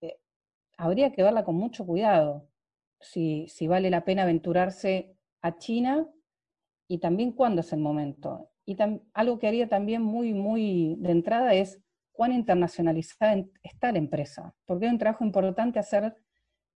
eh, 0.00 0.18
habría 0.76 1.12
que 1.12 1.22
verla 1.22 1.44
con 1.44 1.56
mucho 1.56 1.86
cuidado, 1.86 2.48
si, 3.00 3.66
vale 3.68 3.90
la 3.90 4.04
pena 4.04 4.22
aventurarse 4.22 5.16
a 5.42 5.56
China 5.58 6.08
y 6.88 6.98
también 6.98 7.32
cuándo 7.32 7.60
es 7.60 7.72
el 7.72 7.80
momento. 7.80 8.50
Y 8.66 8.76
algo 9.12 9.38
que 9.38 9.46
haría 9.46 9.68
también 9.68 10.02
muy, 10.02 10.32
muy 10.32 10.96
de 10.98 11.10
entrada 11.12 11.54
es 11.54 11.82
cuán 12.12 12.32
internacionalizada 12.32 13.44
está 13.62 13.92
la 13.92 13.98
empresa, 13.98 14.54
porque 14.64 14.86
hay 14.86 14.92
un 14.92 14.98
trabajo 14.98 15.24
importante 15.24 15.78
hacer, 15.78 16.14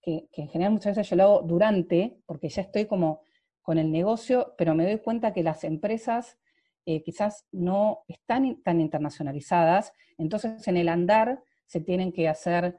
que, 0.02 0.28
en 0.32 0.48
general 0.48 0.72
muchas 0.72 0.96
veces 0.96 1.11
yo 1.11 1.16
lo 1.16 1.22
hago 1.24 1.42
durante, 1.42 2.20
porque 2.26 2.48
ya 2.48 2.62
estoy 2.62 2.87
como 2.87 3.22
con 3.62 3.78
el 3.78 3.92
negocio, 3.92 4.54
pero 4.56 4.74
me 4.74 4.84
doy 4.84 4.98
cuenta 4.98 5.32
que 5.32 5.42
las 5.42 5.64
empresas 5.64 6.38
eh, 6.87 7.02
quizás 7.02 7.46
no 7.52 8.04
están 8.08 8.62
tan 8.62 8.80
internacionalizadas, 8.80 9.92
entonces 10.16 10.66
en 10.68 10.78
el 10.78 10.88
andar 10.88 11.42
se 11.66 11.80
tienen 11.80 12.12
que 12.12 12.28
hacer 12.28 12.78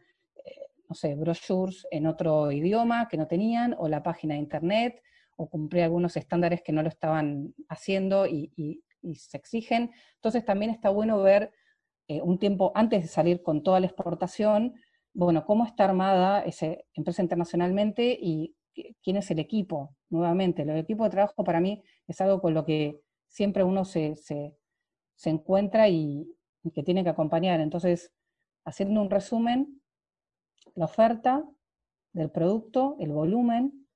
no 0.89 0.95
sé, 0.95 1.13
brochures 1.15 1.87
en 1.91 2.07
otro 2.07 2.51
idioma 2.51 3.07
que 3.07 3.17
no 3.17 3.27
tenían, 3.27 3.75
o 3.77 3.87
la 3.87 4.01
página 4.01 4.33
de 4.33 4.39
internet, 4.39 5.01
o 5.37 5.47
cumplir 5.47 5.83
algunos 5.83 6.17
estándares 6.17 6.63
que 6.63 6.73
no 6.73 6.81
lo 6.81 6.89
estaban 6.89 7.53
haciendo 7.69 8.25
y, 8.25 8.83
se 9.13 9.37
exigen. 9.37 9.91
Entonces 10.15 10.43
también 10.43 10.71
está 10.71 10.89
bueno 10.89 11.21
ver 11.21 11.53
eh, 12.09 12.21
un 12.21 12.37
tiempo 12.37 12.73
antes 12.75 13.03
de 13.03 13.07
salir 13.07 13.41
con 13.41 13.63
toda 13.63 13.79
la 13.79 13.85
exportación, 13.85 14.73
bueno, 15.13 15.45
cómo 15.45 15.65
está 15.65 15.85
armada 15.85 16.41
esa 16.43 16.67
empresa 16.93 17.21
internacionalmente 17.21 18.17
y 18.19 18.55
quién 19.03 19.17
es 19.17 19.29
el 19.31 19.39
equipo, 19.39 19.95
nuevamente. 20.09 20.61
El 20.61 20.77
equipo 20.77 21.03
de 21.03 21.09
trabajo 21.09 21.43
para 21.43 21.59
mí 21.59 21.81
es 22.07 22.21
algo 22.21 22.41
con 22.41 22.53
lo 22.53 22.65
que 22.65 23.01
siempre 23.27 23.63
uno 23.63 23.85
se, 23.85 24.15
se, 24.15 24.55
encuentra 25.25 25.89
y 25.89 26.35
que 26.73 26.83
tiene 26.83 27.03
que 27.03 27.09
acompañar. 27.09 27.59
Entonces, 27.59 28.13
haciendo 28.65 29.01
un 29.01 29.09
resumen, 29.09 29.81
la 30.75 30.85
oferta 30.85 31.43
del 32.13 32.31
producto, 32.31 32.95
el 32.99 33.11
volumen, 33.11 33.87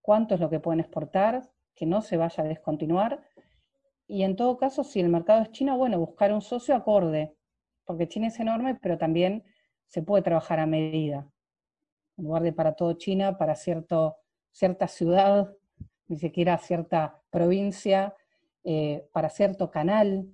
cuánto 0.00 0.34
es 0.34 0.40
lo 0.40 0.50
que 0.50 0.60
pueden 0.60 0.80
exportar, 0.80 1.50
que 1.74 1.86
no 1.86 2.02
se 2.02 2.16
vaya 2.16 2.44
a 2.44 2.46
descontinuar. 2.46 3.22
Y 4.06 4.22
en 4.22 4.36
todo 4.36 4.56
caso, 4.56 4.84
si 4.84 5.00
el 5.00 5.08
mercado 5.08 5.42
es 5.42 5.50
China, 5.50 5.76
bueno, 5.76 5.98
buscar 5.98 6.32
un 6.32 6.42
socio 6.42 6.74
acorde, 6.74 7.36
porque 7.84 8.08
China 8.08 8.28
es 8.28 8.40
enorme, 8.40 8.74
pero 8.76 8.98
también 8.98 9.44
se 9.88 10.02
puede 10.02 10.22
trabajar 10.22 10.60
a 10.60 10.66
medida. 10.66 11.26
En 12.16 12.24
lugar 12.24 12.42
de 12.42 12.52
para 12.52 12.74
todo 12.74 12.92
China, 12.92 13.38
para 13.38 13.54
cierto, 13.54 14.16
cierta 14.52 14.86
ciudad, 14.86 15.54
ni 16.06 16.18
siquiera 16.18 16.56
cierta 16.58 17.22
provincia, 17.30 18.14
eh, 18.64 19.08
para 19.12 19.30
cierto 19.30 19.70
canal. 19.70 20.26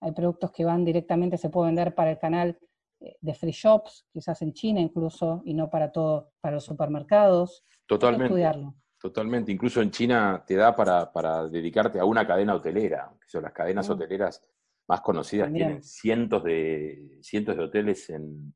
Hay 0.00 0.12
productos 0.12 0.52
que 0.52 0.64
van 0.64 0.84
directamente, 0.84 1.38
se 1.38 1.50
pueden 1.50 1.74
vender 1.74 1.94
para 1.94 2.10
el 2.10 2.18
canal 2.18 2.58
eh, 3.00 3.16
de 3.20 3.34
free 3.34 3.52
shops, 3.52 4.06
quizás 4.12 4.42
en 4.42 4.52
China 4.52 4.80
incluso, 4.80 5.42
y 5.44 5.54
no 5.54 5.70
para 5.70 5.92
todo, 5.92 6.32
para 6.40 6.56
los 6.56 6.64
supermercados. 6.64 7.64
Totalmente. 7.86 8.26
Estudiarlo. 8.26 8.74
Totalmente. 9.00 9.52
Incluso 9.52 9.80
en 9.80 9.90
China 9.92 10.42
te 10.44 10.56
da 10.56 10.74
para, 10.74 11.48
dedicarte 11.48 12.00
a 12.00 12.04
una 12.04 12.26
cadena 12.26 12.54
hotelera. 12.54 13.12
Son 13.26 13.42
las 13.42 13.52
cadenas 13.52 13.88
hoteleras 13.88 14.44
más 14.88 15.02
conocidas 15.02 15.52
tienen 15.52 15.82
cientos 15.82 16.42
de, 16.42 17.18
cientos 17.20 17.56
de 17.56 17.62
hoteles 17.62 18.08
en, 18.08 18.54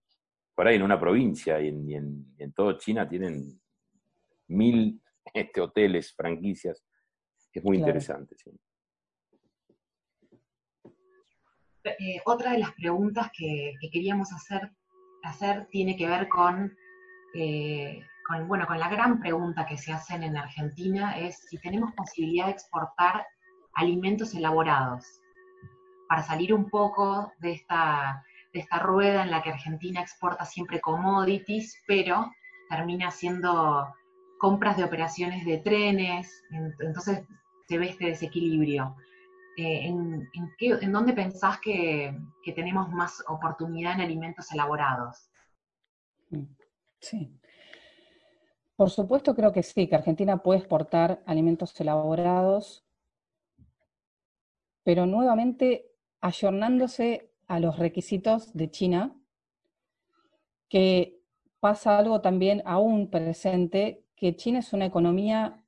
por 0.62 0.68
ahí 0.68 0.76
en 0.76 0.84
una 0.84 1.00
provincia 1.00 1.60
y 1.60 1.66
en, 1.96 2.52
todo 2.54 2.78
China 2.78 3.08
tienen 3.08 3.60
mil 4.46 5.02
este, 5.34 5.60
hoteles, 5.60 6.14
franquicias. 6.14 6.84
Es 7.52 7.64
muy 7.64 7.78
interesante. 7.78 8.36
Eh, 11.82 12.20
otra 12.26 12.52
de 12.52 12.58
las 12.58 12.70
preguntas 12.74 13.32
que, 13.36 13.74
queríamos 13.90 14.32
hacer, 14.32 14.70
hacer, 15.24 15.66
tiene 15.66 15.96
que 15.96 16.06
ver 16.06 16.28
con, 16.28 16.72
eh, 17.34 18.00
con, 18.28 18.46
bueno, 18.46 18.64
con 18.64 18.78
la 18.78 18.88
gran 18.88 19.18
pregunta 19.18 19.66
que 19.66 19.76
se 19.76 19.92
hacen 19.92 20.22
en 20.22 20.36
Argentina, 20.36 21.18
es 21.18 21.38
si 21.38 21.58
tenemos 21.58 21.92
posibilidad 21.96 22.46
de 22.46 22.52
exportar 22.52 23.26
alimentos 23.74 24.32
elaborados, 24.32 25.04
para 26.08 26.22
salir 26.22 26.54
un 26.54 26.70
poco 26.70 27.32
de 27.40 27.50
esta, 27.50 28.22
de 28.52 28.60
esta 28.60 28.78
rueda 28.78 29.22
en 29.22 29.30
la 29.30 29.42
que 29.42 29.50
Argentina 29.50 30.00
exporta 30.00 30.44
siempre 30.44 30.80
commodities, 30.80 31.76
pero 31.86 32.30
termina 32.68 33.08
haciendo 33.08 33.88
compras 34.38 34.76
de 34.76 34.84
operaciones 34.84 35.44
de 35.44 35.58
trenes, 35.58 36.42
entonces 36.80 37.22
se 37.68 37.78
ve 37.78 37.88
este 37.88 38.06
desequilibrio. 38.06 38.96
Eh, 39.56 39.86
¿en, 39.86 40.28
en, 40.58 40.92
dónde 40.92 41.12
pensás 41.12 41.60
que, 41.60 42.18
tenemos 42.54 42.88
más 42.90 43.22
oportunidad 43.28 43.94
en 43.94 44.00
alimentos 44.00 44.50
elaborados? 44.50 45.30
Sí. 47.00 47.38
Por 48.76 48.90
supuesto 48.90 49.34
creo 49.34 49.52
que 49.52 49.62
sí, 49.62 49.86
que 49.86 49.94
Argentina 49.94 50.38
puede 50.38 50.60
exportar 50.60 51.22
alimentos 51.26 51.78
elaborados, 51.80 52.84
pero 54.82 55.06
nuevamente 55.06 55.92
ayornándose 56.20 57.31
a 57.52 57.60
los 57.60 57.78
requisitos 57.78 58.50
de 58.54 58.70
China, 58.70 59.14
que 60.70 61.20
pasa 61.60 61.98
algo 61.98 62.22
también 62.22 62.62
aún 62.64 63.10
presente, 63.10 64.06
que 64.16 64.36
China 64.36 64.60
es 64.60 64.72
una 64.72 64.86
economía 64.86 65.62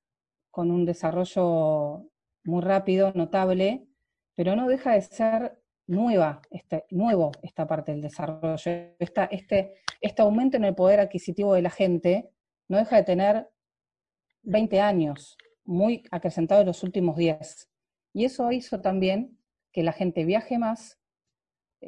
con 0.51 0.71
un 0.71 0.87
desarrollo 0.87 2.09
muy 2.43 2.63
rápido, 2.63 3.13
notable, 3.15 3.87
pero 4.35 4.57
no 4.57 4.67
deja 4.67 4.93
de 4.93 5.03
ser 5.03 5.61
nueva, 5.87 6.41
este, 6.51 6.87
nuevo 6.89 7.33
esta 7.43 7.67
parte 7.67 7.93
del 7.93 8.01
desarrollo. 8.01 8.57
Esta, 8.99 9.27
este, 9.27 9.75
este 10.01 10.23
aumento 10.23 10.57
en 10.57 10.65
el 10.65 10.75
poder 10.75 11.01
adquisitivo 11.01 11.53
de 11.53 11.61
la 11.61 11.71
gente 11.71 12.31
no 12.67 12.79
deja 12.79 12.97
de 12.97 13.03
tener 13.03 13.51
20 14.45 14.81
años, 14.81 15.37
muy 15.67 16.03
acrecentado 16.11 16.63
en 16.63 16.69
los 16.69 16.83
últimos 16.83 17.19
10. 17.19 17.69
Y 18.15 18.25
eso 18.25 18.51
hizo 18.53 18.81
también 18.81 19.39
que 19.71 19.83
la 19.83 19.93
gente 19.93 20.25
viaje 20.25 20.57
más, 20.57 20.99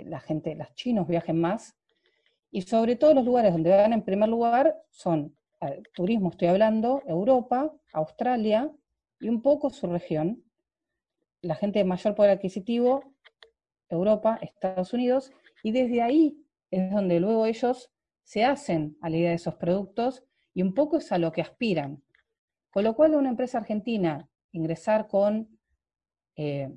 la 0.04 0.20
gente, 0.20 0.54
los 0.54 0.74
chinos 0.74 1.06
viajen 1.06 1.40
más, 1.40 1.76
y 2.50 2.62
sobre 2.62 2.96
todo 2.96 3.14
los 3.14 3.24
lugares 3.24 3.52
donde 3.52 3.70
van 3.70 3.92
en 3.92 4.02
primer 4.02 4.28
lugar 4.28 4.76
son, 4.90 5.36
turismo 5.94 6.30
estoy 6.30 6.48
hablando, 6.48 7.02
Europa, 7.06 7.72
Australia 7.92 8.70
y 9.20 9.28
un 9.28 9.42
poco 9.42 9.70
su 9.70 9.86
región, 9.86 10.44
la 11.42 11.54
gente 11.54 11.78
de 11.78 11.84
mayor 11.84 12.14
poder 12.14 12.32
adquisitivo, 12.32 13.14
Europa, 13.88 14.38
Estados 14.40 14.92
Unidos, 14.92 15.32
y 15.62 15.72
desde 15.72 16.02
ahí 16.02 16.38
es 16.70 16.90
donde 16.90 17.20
luego 17.20 17.46
ellos 17.46 17.90
se 18.22 18.44
hacen 18.44 18.96
a 19.00 19.08
la 19.08 19.16
idea 19.16 19.30
de 19.30 19.36
esos 19.36 19.54
productos 19.54 20.24
y 20.52 20.62
un 20.62 20.74
poco 20.74 20.96
es 20.96 21.12
a 21.12 21.18
lo 21.18 21.32
que 21.32 21.42
aspiran. 21.42 22.02
Con 22.70 22.84
lo 22.84 22.94
cual 22.94 23.14
una 23.14 23.30
empresa 23.30 23.58
argentina 23.58 24.28
ingresar 24.52 25.08
con 25.08 25.58
eh, 26.36 26.70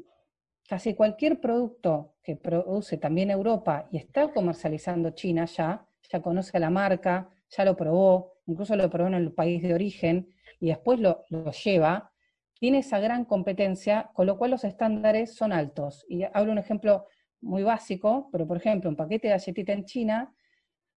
casi 0.69 0.93
cualquier 0.93 1.41
producto 1.41 2.13
que 2.21 2.35
produce 2.35 2.97
también 2.97 3.31
Europa 3.31 3.87
y 3.91 3.97
está 3.97 4.31
comercializando 4.31 5.09
China 5.09 5.45
ya, 5.45 5.83
ya 6.11 6.21
conoce 6.21 6.59
la 6.59 6.69
marca, 6.69 7.27
ya 7.49 7.65
lo 7.65 7.75
probó, 7.75 8.33
incluso 8.45 8.75
lo 8.75 8.87
probó 8.87 9.07
en 9.07 9.15
el 9.15 9.31
país 9.31 9.63
de 9.63 9.73
origen 9.73 10.29
y 10.59 10.67
después 10.67 10.99
lo, 10.99 11.25
lleva, 11.63 12.11
tiene 12.53 12.79
esa 12.79 12.99
gran 12.99 13.25
competencia, 13.25 14.11
con 14.13 14.27
lo 14.27 14.37
cual 14.37 14.51
los 14.51 14.63
estándares 14.63 15.33
son 15.35 15.53
altos. 15.53 16.05
Y 16.07 16.21
hablo 16.33 16.51
un 16.51 16.59
ejemplo 16.59 17.07
muy 17.41 17.63
básico, 17.63 18.29
pero 18.31 18.45
por 18.45 18.57
ejemplo, 18.57 18.91
un 18.91 18.95
paquete 18.95 19.27
de 19.27 19.33
galletita 19.33 19.73
en 19.73 19.85
China, 19.85 20.35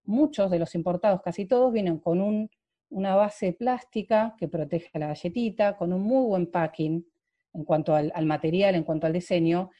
muchos 0.05 0.51
de 0.51 0.59
los 0.59 0.75
importados, 0.75 1.23
casi 1.23 1.47
todos, 1.47 1.73
vienen 1.73 1.99
con 1.99 2.21
un, 2.21 2.51
una 2.91 3.15
base 3.15 3.55
plástica 3.55 4.35
que 4.37 4.49
protege 4.49 4.91
a 4.93 4.99
la 4.99 5.07
galletita, 5.07 5.79
con 5.79 5.95
un 5.95 6.03
muy 6.03 6.27
buen 6.27 6.51
packing 6.51 7.07
en 7.55 7.65
cuanto 7.65 7.95
al, 7.95 8.27
material, 8.27 8.75
en 8.75 8.85
cuanto 8.85 9.07
al 9.07 9.13
diseño. 9.13 9.71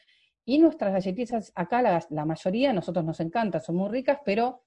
Y 0.45 0.59
nuestras 0.59 0.93
galletitas, 0.93 1.53
acá 1.55 1.83
la, 1.83 2.25
mayoría, 2.25 2.71
a 2.71 2.73
nosotros 2.73 3.05
nos 3.05 3.21
encanta, 3.21 3.61
son 3.61 3.77
muy 3.77 3.91
ricas, 3.91 4.19
pero 4.25 4.65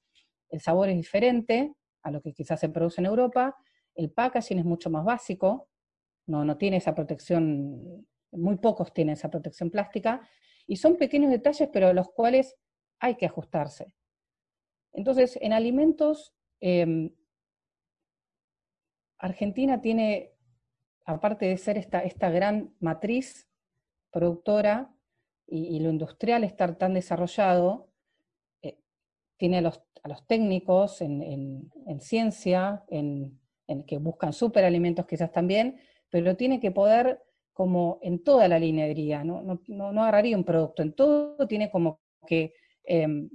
el 0.49 0.61
sabor 0.61 0.89
es 0.89 0.95
diferente 0.95 1.73
a 2.03 2.11
lo 2.11 2.21
que 2.21 2.33
quizás 2.33 2.59
se 2.59 2.69
produce 2.69 3.01
en 3.01 3.07
Europa, 3.07 3.55
el 3.95 4.11
packaging 4.11 4.59
es 4.59 4.65
mucho 4.65 4.89
más 4.89 5.03
básico, 5.03 5.69
no, 6.27 6.45
no 6.45 6.57
tiene 6.57 6.77
esa 6.77 6.93
protección, 6.93 8.05
muy 8.31 8.57
pocos 8.57 8.93
tienen 8.93 9.13
esa 9.13 9.29
protección 9.29 9.71
plástica, 9.71 10.27
y 10.67 10.77
son 10.77 10.97
pequeños 10.97 11.31
detalles, 11.31 11.69
pero 11.71 11.87
a 11.87 11.93
los 11.93 12.09
cuales 12.09 12.55
hay 12.99 13.15
que 13.15 13.25
ajustarse. 13.25 13.91
Entonces, 14.93 15.37
en 15.41 15.53
alimentos, 15.53 16.33
em, 16.59 17.13
Argentina 19.17 19.81
tiene, 19.81 20.34
aparte 21.05 21.45
de 21.45 21.57
ser 21.57 21.77
esta, 21.77 21.99
esta 21.99 22.29
gran 22.29 22.73
matriz 22.79 23.47
productora 24.11 24.91
y, 25.47 25.79
lo 25.79 25.89
industrial 25.89 26.43
estar 26.43 26.75
tan 26.77 26.95
desarrollado, 26.95 27.89
eh, 28.63 28.79
tiene 29.37 29.59
a 29.59 29.61
los, 29.61 29.83
a 30.01 30.09
los 30.09 30.25
técnicos 30.25 31.01
en, 31.01 31.71
ciencia, 31.99 32.83
en, 32.87 33.39
en, 33.67 33.83
que 33.83 33.99
buscan 33.99 34.33
superalimentos 34.33 35.05
quizás 35.05 35.31
también, 35.31 35.79
pero 36.09 36.35
tiene 36.35 36.59
que 36.59 36.71
poder, 36.71 37.21
como 37.53 37.99
en 38.01 38.23
toda 38.23 38.47
la 38.47 38.57
línea 38.57 38.87
diría, 38.87 39.23
no, 39.23 39.43
no, 39.67 40.01
agarraría 40.01 40.35
un 40.35 40.43
producto, 40.43 40.81
en 40.81 40.93
todo 40.93 41.47
tiene 41.47 41.69
como 41.69 42.01
que 42.25 42.53
em, 42.83 43.29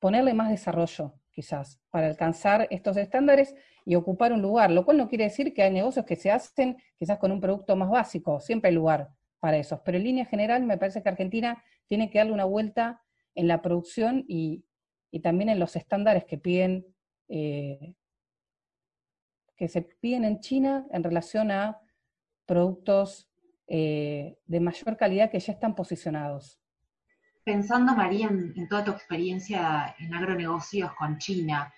ponerle 0.00 0.34
más 0.34 0.50
desarrollo, 0.50 1.19
quizás, 1.30 1.80
para 1.90 2.06
alcanzar 2.06 2.66
estos 2.70 2.96
estándares 2.96 3.54
y 3.84 3.94
ocupar 3.94 4.32
un 4.32 4.42
lugar, 4.42 4.70
lo 4.70 4.84
cual 4.84 4.98
no 4.98 5.08
quiere 5.08 5.24
decir 5.24 5.54
que 5.54 5.62
hay 5.62 5.72
negocios 5.72 6.04
que 6.04 6.16
se 6.16 6.30
hacen 6.30 6.76
quizás 6.98 7.18
con 7.18 7.32
un 7.32 7.40
producto 7.40 7.76
más 7.76 7.90
básico, 7.90 8.40
siempre 8.40 8.68
hay 8.68 8.74
lugar 8.74 9.10
para 9.38 9.56
esos, 9.56 9.80
pero 9.80 9.96
en 9.96 10.04
línea 10.04 10.24
general 10.26 10.64
me 10.64 10.76
parece 10.76 11.02
que 11.02 11.08
Argentina 11.08 11.62
tiene 11.88 12.10
que 12.10 12.18
darle 12.18 12.32
una 12.32 12.44
vuelta 12.44 13.02
en 13.34 13.48
la 13.48 13.62
producción 13.62 14.24
y, 14.28 14.64
también 15.22 15.48
en 15.48 15.58
los 15.58 15.74
estándares 15.74 16.24
que 16.24 16.38
piden 16.38 16.86
eh, 17.28 17.94
que 19.60 19.68
se 19.68 19.82
piden 19.82 20.24
en 20.24 20.40
China 20.40 20.86
en 20.90 21.04
relación 21.04 21.50
a 21.50 21.78
productos 22.46 23.30
eh, 23.66 24.38
de 24.46 24.58
mayor 24.58 24.96
calidad 24.96 25.30
que 25.30 25.38
ya 25.38 25.52
están 25.52 25.74
posicionados. 25.74 26.58
Pensando, 27.50 27.96
María, 27.96 28.28
en, 28.28 28.68
toda 28.68 28.84
tu 28.84 28.92
experiencia 28.92 29.96
en 29.98 30.14
agronegocios 30.14 30.92
con 30.94 31.18
China, 31.18 31.74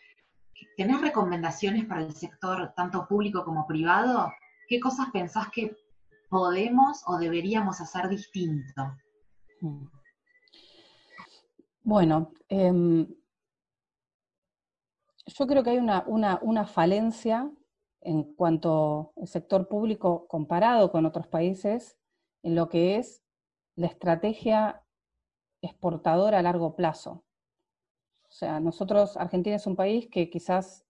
¿tenés 0.76 1.00
recomendaciones 1.00 1.86
para 1.86 2.02
el 2.02 2.12
sector 2.12 2.74
tanto 2.76 3.06
público 3.08 3.42
como 3.42 3.66
privado? 3.66 4.30
¿Qué 4.68 4.78
cosas 4.78 5.06
pensás 5.14 5.48
que 5.50 5.74
podemos 6.28 7.02
o 7.06 7.16
deberíamos 7.16 7.80
hacer 7.80 8.10
distinto? 8.10 8.82
Bueno, 11.82 12.32
em, 12.50 13.06
yo 15.24 15.46
creo 15.46 15.64
que 15.64 15.70
hay 15.70 15.78
una, 15.78 16.04
una 16.42 16.66
falencia 16.66 17.50
en 18.02 18.24
cuanto 18.34 19.14
al 19.16 19.26
sector 19.26 19.68
público 19.68 20.26
comparado 20.28 20.92
con 20.92 21.06
otros 21.06 21.28
países 21.28 21.96
en 22.42 22.56
lo 22.56 22.68
que 22.68 22.98
es 22.98 23.22
la 23.74 23.86
estrategia 23.86 24.81
exportadora 25.62 26.38
a 26.38 26.42
largo 26.42 26.76
plazo. 26.76 27.24
O 28.24 28.30
sea, 28.30 28.60
nosotros, 28.60 29.16
Argentina 29.16 29.56
es 29.56 29.66
un 29.66 29.76
país 29.76 30.08
que 30.08 30.28
quizás, 30.28 30.84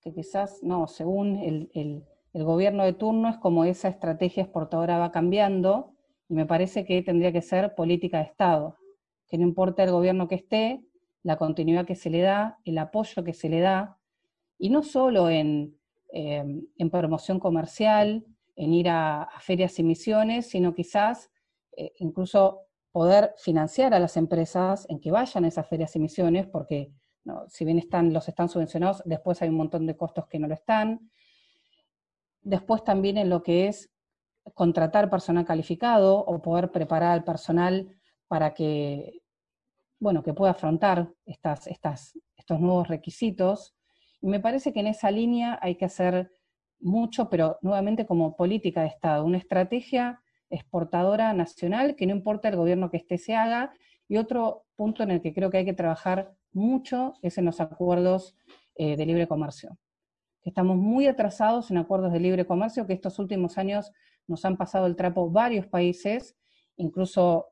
que 0.00 0.12
quizás, 0.12 0.62
no, 0.62 0.86
según 0.86 1.36
el, 1.36 1.70
el 2.32 2.44
gobierno 2.44 2.84
de 2.84 2.92
turno 2.92 3.28
es 3.28 3.38
como 3.38 3.64
esa 3.64 3.88
estrategia 3.88 4.44
exportadora 4.44 4.98
va 4.98 5.10
cambiando 5.10 5.94
y 6.28 6.34
me 6.34 6.46
parece 6.46 6.84
que 6.84 7.02
tendría 7.02 7.32
que 7.32 7.42
ser 7.42 7.74
política 7.74 8.18
de 8.18 8.24
Estado, 8.24 8.76
que 9.26 9.38
no 9.38 9.44
importa 9.44 9.82
el 9.82 9.90
gobierno 9.90 10.28
que 10.28 10.36
esté, 10.36 10.84
la 11.22 11.36
continuidad 11.36 11.86
que 11.86 11.96
se 11.96 12.10
le 12.10 12.20
da, 12.20 12.58
el 12.64 12.78
apoyo 12.78 13.24
que 13.24 13.34
se 13.34 13.48
le 13.48 13.60
da, 13.60 13.98
y 14.58 14.70
no 14.70 14.82
solo 14.82 15.30
en, 15.30 15.76
Em, 16.16 16.68
en 16.78 16.90
promoción 16.90 17.40
comercial, 17.40 18.24
en 18.54 18.72
ir 18.72 18.88
a, 18.88 19.28
ferias 19.40 19.76
y 19.80 19.82
misiones, 19.82 20.46
sino 20.46 20.72
quizás 20.72 21.32
eh, 21.76 21.90
incluso 21.96 22.60
poder 22.94 23.34
financiar 23.38 23.92
a 23.92 23.98
las 23.98 24.16
empresas 24.16 24.86
en 24.88 25.00
que 25.00 25.10
vayan 25.10 25.44
a 25.44 25.48
esas 25.48 25.68
ferias 25.68 25.96
y 25.96 25.98
misiones, 25.98 26.46
porque 26.46 26.92
si 27.48 27.64
bien 27.64 27.80
están, 27.80 28.12
los 28.12 28.28
están 28.28 28.48
subvencionados, 28.48 29.02
después 29.04 29.42
hay 29.42 29.48
un 29.48 29.56
montón 29.56 29.84
de 29.84 29.96
costos 29.96 30.28
que 30.28 30.38
no 30.38 30.46
lo 30.46 30.54
están. 30.54 31.10
Después 32.40 32.84
también 32.84 33.18
en 33.18 33.30
lo 33.30 33.42
que 33.42 33.66
es 33.66 33.90
contratar 34.54 35.10
personal 35.10 35.44
calificado 35.44 36.18
o 36.18 36.40
poder 36.40 36.70
preparar 36.70 37.10
al 37.10 37.24
personal 37.24 37.88
para 38.28 38.54
que, 38.54 39.22
bueno, 39.98 40.22
que 40.22 40.32
pueda 40.32 40.52
afrontar 40.52 41.12
estas, 41.26 41.66
estos 41.66 42.60
nuevos 42.60 42.86
requisitos. 42.86 43.74
Me 44.20 44.38
parece 44.38 44.72
que 44.72 44.78
en 44.78 44.86
esa 44.86 45.10
línea 45.10 45.58
hay 45.60 45.74
que 45.74 45.86
hacer 45.86 46.30
mucho, 46.78 47.28
pero 47.28 47.58
nuevamente 47.60 48.06
como 48.06 48.36
política 48.36 48.82
de 48.82 48.86
Estado, 48.86 49.24
una 49.24 49.38
estrategia 49.38 50.22
exportadora 50.54 51.32
nacional 51.32 51.96
que 51.96 52.06
no 52.06 52.14
importa 52.14 52.48
el 52.48 52.56
gobierno 52.56 52.90
que 52.90 52.96
esté 52.96 53.18
se 53.18 53.34
haga. 53.34 53.72
Y 54.08 54.16
otro 54.16 54.64
punto 54.76 55.02
en 55.02 55.10
el 55.10 55.20
que 55.20 55.32
creo 55.32 55.50
que 55.50 55.58
hay 55.58 55.64
que 55.64 55.72
trabajar 55.72 56.34
mucho 56.52 57.14
es 57.22 57.38
en 57.38 57.44
los 57.44 57.60
acuerdos 57.60 58.36
eh, 58.76 58.96
de 58.96 59.06
libre 59.06 59.26
comercio. 59.26 59.78
Estamos 60.42 60.76
muy 60.76 61.06
atrasados 61.06 61.70
en 61.70 61.78
acuerdos 61.78 62.12
de 62.12 62.20
libre 62.20 62.46
comercio, 62.46 62.86
que 62.86 62.92
estos 62.92 63.18
últimos 63.18 63.56
años 63.56 63.92
nos 64.26 64.44
han 64.44 64.56
pasado 64.56 64.86
el 64.86 64.96
trapo 64.96 65.30
varios 65.30 65.66
países, 65.66 66.36
incluso 66.76 67.48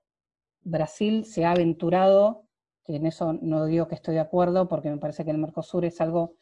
Brasil 0.61 1.25
se 1.25 1.45
ha 1.45 1.53
aventurado, 1.53 2.47
en 2.87 3.07
eso 3.07 3.33
no 3.33 3.65
digo 3.65 3.89
que 3.89 3.95
estoy 3.95 4.15
de 4.15 4.21
acuerdo, 4.21 4.69
porque 4.69 4.91
me 4.91 4.99
parece 4.99 5.25
que 5.25 5.31
el 5.31 5.39
Mercosur 5.39 5.85
es 5.85 6.01
algo 6.01 6.35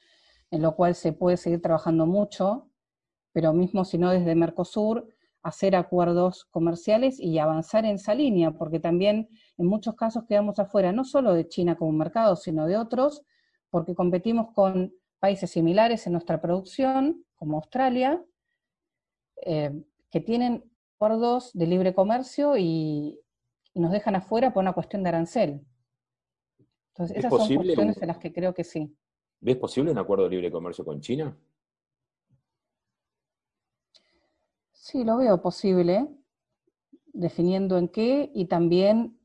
en 0.51 0.63
lo 0.63 0.75
cual 0.75 0.95
se 0.95 1.13
puede 1.13 1.37
seguir 1.37 1.63
trabajando 1.63 2.07
mucho, 2.07 2.69
pero 3.33 3.53
mismo 3.53 3.85
si 3.85 3.99
no 3.99 4.11
desde 4.11 4.35
Mercosur, 4.35 5.07
hacer 5.43 5.75
acuerdos 5.75 6.45
comerciales 6.51 7.19
y 7.19 7.39
avanzar 7.39 7.85
en 7.85 7.95
esa 7.95 8.15
línea, 8.15 8.53
porque 8.53 8.81
también 8.81 9.29
en 9.57 9.67
muchos 9.67 9.95
casos 9.95 10.25
quedamos 10.29 10.59
afuera, 10.59 10.93
no 10.93 11.05
solo 11.05 11.33
de 11.33 11.49
China 11.49 11.77
como 11.77 11.93
mercado, 11.93 12.37
sino 12.37 12.67
de 12.67 12.77
otros, 12.77 13.23
porque 13.71 13.95
competimos 13.95 14.53
con 14.55 14.93
países 15.19 15.51
similares 15.51 16.07
en 16.07 16.13
nuestra 16.13 16.41
producción, 16.41 17.25
como 17.37 17.57
Australia, 17.57 18.23
eh, 19.47 19.83
que 20.11 20.21
tienen 20.21 20.71
acuerdos 20.97 21.53
de 21.55 21.67
libre 21.67 21.95
comercio 21.95 22.57
y, 22.59 23.19
nos 23.73 23.93
dejan 23.93 24.17
afuera 24.17 24.53
por 24.53 24.63
una 24.63 24.73
cuestión 24.73 25.05
de 25.05 25.11
arancel. 25.11 25.65
Entonces, 26.89 27.17
esas 27.17 27.31
son 27.31 27.55
cuestiones 27.55 28.03
en 28.03 28.09
las 28.09 28.19
que 28.19 28.33
creo 28.33 28.53
que 28.53 28.65
sí. 28.65 28.95
¿Ves 29.41 29.57
posible 29.57 29.93
un 29.93 29.99
acuerdo 29.99 30.25
de 30.25 30.31
libre 30.31 30.51
comercio 30.51 30.85
con 30.85 31.01
China? 31.01 31.35
Sí, 34.91 35.05
lo 35.05 35.19
veo 35.19 35.41
posible, 35.41 36.09
definiendo 37.13 37.79
en 37.79 37.87
qué 37.87 38.29
y 38.35 38.47
también 38.47 39.17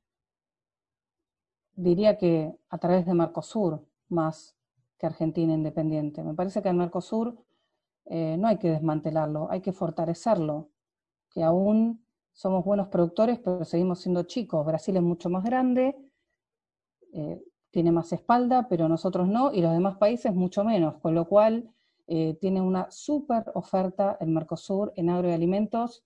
diría 1.74 2.20
que 2.20 2.56
a 2.70 2.78
través 2.78 3.08
de 3.08 3.16
Mercosur 3.16 3.84
más 4.08 4.56
que 5.00 5.08
Argentina 5.08 5.56
independiente. 5.56 6.24
Me 6.24 6.36
parece 6.36 6.62
que 6.62 6.70
el 6.70 6.76
Mercosur 6.76 7.44
eh, 8.06 8.38
no 8.38 8.48
hay 8.48 8.60
que 8.60 8.70
desmantelarlo, 8.70 9.50
hay 9.50 9.62
que 9.62 9.74
fortalecerlo 9.74 10.70
que 11.32 11.44
aún 11.44 12.06
somos 12.32 12.64
buenos 12.64 12.90
productores, 12.90 13.40
pero 13.40 13.66
seguimos 13.66 14.02
siendo 14.02 14.22
chicos. 14.22 14.64
Brasil 14.68 14.96
es 14.98 15.02
mucho 15.02 15.32
más 15.32 15.44
grande, 15.44 15.98
eh, 17.12 17.44
tiene 17.72 17.92
más 17.92 18.14
espalda, 18.14 18.68
pero 18.70 18.88
nosotros 18.88 19.28
no, 19.28 19.52
y 19.52 19.62
los 19.62 19.74
demás 19.74 19.98
países 19.98 20.32
mucho 20.32 20.64
menos, 20.64 21.00
con 21.00 21.16
lo 21.16 21.28
cual 21.28 21.74
eh, 22.08 22.38
tiene 22.40 22.62
una 22.62 22.90
súper 22.92 23.52
oferta 23.56 24.18
el 24.20 24.30
Mercosur 24.30 24.94
en 24.96 25.10
agroalimentos, 25.10 26.04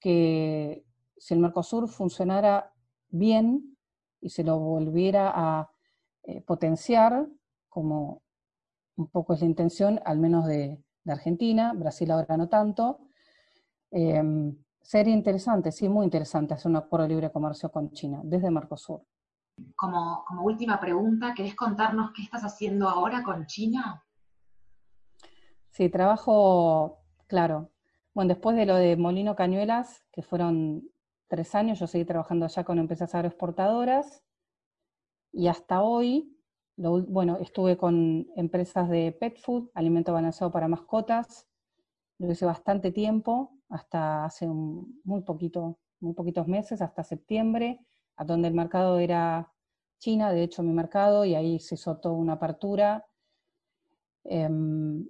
que 0.00 0.84
si 1.16 1.34
el 1.34 1.40
Mercosur 1.40 1.88
funcionara 1.88 2.72
bien 3.08 3.76
y 4.20 4.30
se 4.30 4.44
lo 4.44 4.58
volviera 4.58 5.32
a 5.34 5.70
eh, 6.24 6.40
potenciar, 6.42 7.26
como 7.68 8.22
un 8.96 9.08
poco 9.08 9.34
es 9.34 9.40
la 9.40 9.46
intención, 9.46 10.00
al 10.04 10.18
menos 10.18 10.46
de, 10.46 10.82
de 11.04 11.12
Argentina, 11.12 11.72
Brasil 11.74 12.10
ahora 12.10 12.36
no 12.36 12.48
tanto, 12.48 13.00
Em, 13.92 14.56
sería 14.80 15.12
interesante, 15.12 15.70
sí, 15.70 15.86
muy 15.86 16.04
interesante 16.04 16.54
hacer 16.54 16.70
un 16.70 16.76
acuerdo 16.76 17.04
de 17.04 17.10
libre 17.10 17.30
comercio 17.30 17.70
con 17.70 17.92
China, 17.92 18.22
desde 18.24 18.50
Mercosur. 18.50 19.02
Como, 19.76 20.24
como 20.26 20.42
última 20.42 20.80
pregunta, 20.80 21.34
¿querés 21.36 21.54
contarnos 21.54 22.10
qué 22.12 22.22
estás 22.22 22.42
haciendo 22.42 22.88
ahora 22.88 23.22
con 23.22 23.46
China? 23.46 24.02
Sí, 25.72 25.88
trabajo, 25.88 27.00
claro. 27.26 27.72
Bueno, 28.14 28.28
después 28.28 28.56
de 28.56 28.64
lo 28.66 28.76
de 28.76 28.96
Molino 28.96 29.34
Cañuelas, 29.34 30.04
que 30.12 30.22
fueron 30.22 30.88
tres 31.28 31.54
años, 31.56 31.80
yo 31.80 31.86
seguí 31.88 32.04
trabajando 32.04 32.44
allá 32.44 32.62
con 32.64 32.78
empresas 32.78 33.12
agroexportadoras 33.14 34.22
y 35.32 35.48
hasta 35.48 35.82
hoy, 35.82 36.36
bueno, 36.76 37.38
estuve 37.40 37.76
con 37.76 38.26
empresas 38.36 38.88
de 38.88 39.12
pet 39.12 39.38
food, 39.38 39.70
alimento 39.74 40.12
balanceado 40.12 40.52
para 40.52 40.68
mascotas, 40.68 41.48
lo 42.18 42.32
hice 42.32 42.46
bastante 42.46 42.92
tiempo, 42.92 43.52
hasta 43.70 44.24
hace 44.24 44.48
muy, 44.48 45.22
poquito, 45.22 45.78
muy 46.00 46.14
poquitos 46.14 46.48
meses, 46.48 46.82
hasta 46.82 47.04
septiembre, 47.04 47.80
a 48.16 48.24
donde 48.24 48.48
el 48.48 48.54
mercado 48.54 48.98
era 48.98 49.52
China, 49.98 50.32
de 50.32 50.44
hecho 50.44 50.62
mi 50.62 50.72
mercado, 50.72 51.24
y 51.24 51.34
ahí 51.34 51.60
se 51.60 51.76
hizo 51.76 51.98
toda 51.98 52.14
una 52.16 52.34
apertura. 52.34 53.06
Em, 54.24 55.06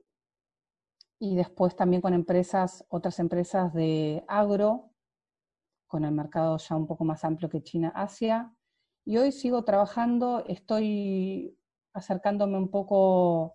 y 1.23 1.37
después 1.37 1.77
también 1.77 2.03
con 2.03 2.15
empresas, 2.15 2.85
otras 2.89 3.21
empresas 3.21 3.73
de 3.73 4.25
agro, 4.27 4.91
con 5.87 6.05
el 6.05 6.11
mercado 6.11 6.57
ya 6.57 6.75
un 6.75 6.89
poco 6.89 7.05
más 7.05 7.25
amplio 7.25 7.49
que 7.49 7.63
China-Asia. 7.63 8.53
Y 9.05 9.19
hoy 9.19 9.31
sigo 9.31 9.63
trabajando, 9.63 10.45
estoy 10.49 11.57
acercándome 11.93 12.59
un 12.59 12.73
poco 12.73 13.55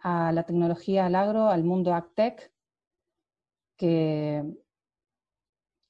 a 0.00 0.30
la 0.30 0.44
tecnología, 0.44 1.06
al 1.06 1.16
agro, 1.16 1.48
al 1.48 1.64
mundo 1.64 1.92
AgTech, 1.92 2.52
que, 3.76 4.44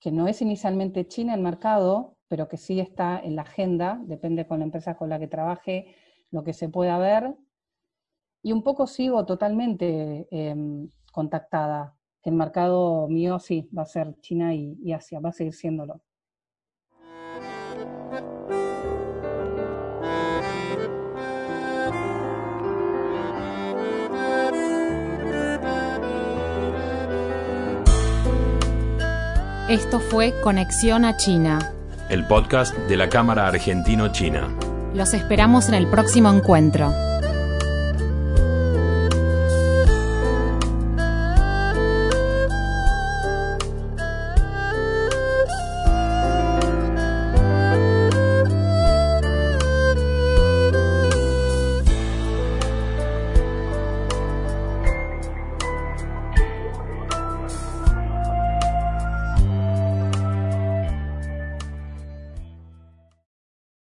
que 0.00 0.10
no 0.10 0.28
es 0.28 0.40
inicialmente 0.40 1.06
China 1.06 1.34
el 1.34 1.42
mercado, 1.42 2.16
pero 2.26 2.48
que 2.48 2.56
sí 2.56 2.80
está 2.80 3.20
en 3.20 3.36
la 3.36 3.42
agenda, 3.42 4.00
depende 4.04 4.46
con 4.46 4.60
la 4.60 4.64
empresa 4.64 4.96
con 4.96 5.10
la 5.10 5.18
que 5.18 5.28
trabaje, 5.28 5.94
lo 6.30 6.42
que 6.42 6.54
se 6.54 6.70
pueda 6.70 6.96
ver. 6.96 7.36
Y 8.42 8.53
un 8.53 8.62
poco 8.62 8.87
sigo 8.87 9.26
totalmente 9.26 10.26
em, 10.31 10.88
contactada, 11.12 11.94
que 12.22 12.31
el 12.31 12.37
mercado 12.37 13.07
mío 13.09 13.38
sí 13.38 13.68
va 13.76 13.83
a 13.83 13.87
ser 13.87 14.14
China 14.20 14.55
y 14.55 14.92
Asia, 14.92 15.20
va 15.20 15.31
a 15.31 15.33
seguir 15.33 15.55
siéndolo. 15.55 16.00
Esto 29.70 30.00
fue 30.00 30.35
Conexión 30.42 31.05
a 31.05 31.16
China. 31.16 31.61
El 32.09 32.26
podcast 32.26 32.74
de 32.76 32.96
la 32.96 33.09
Cámara 33.09 33.46
Argentino-China. 33.46 34.48
Los 34.94 35.14
esperamos 35.14 35.68
en 35.68 35.74
el 35.74 35.87
próximo 35.87 36.29
encuentro. 36.29 37.09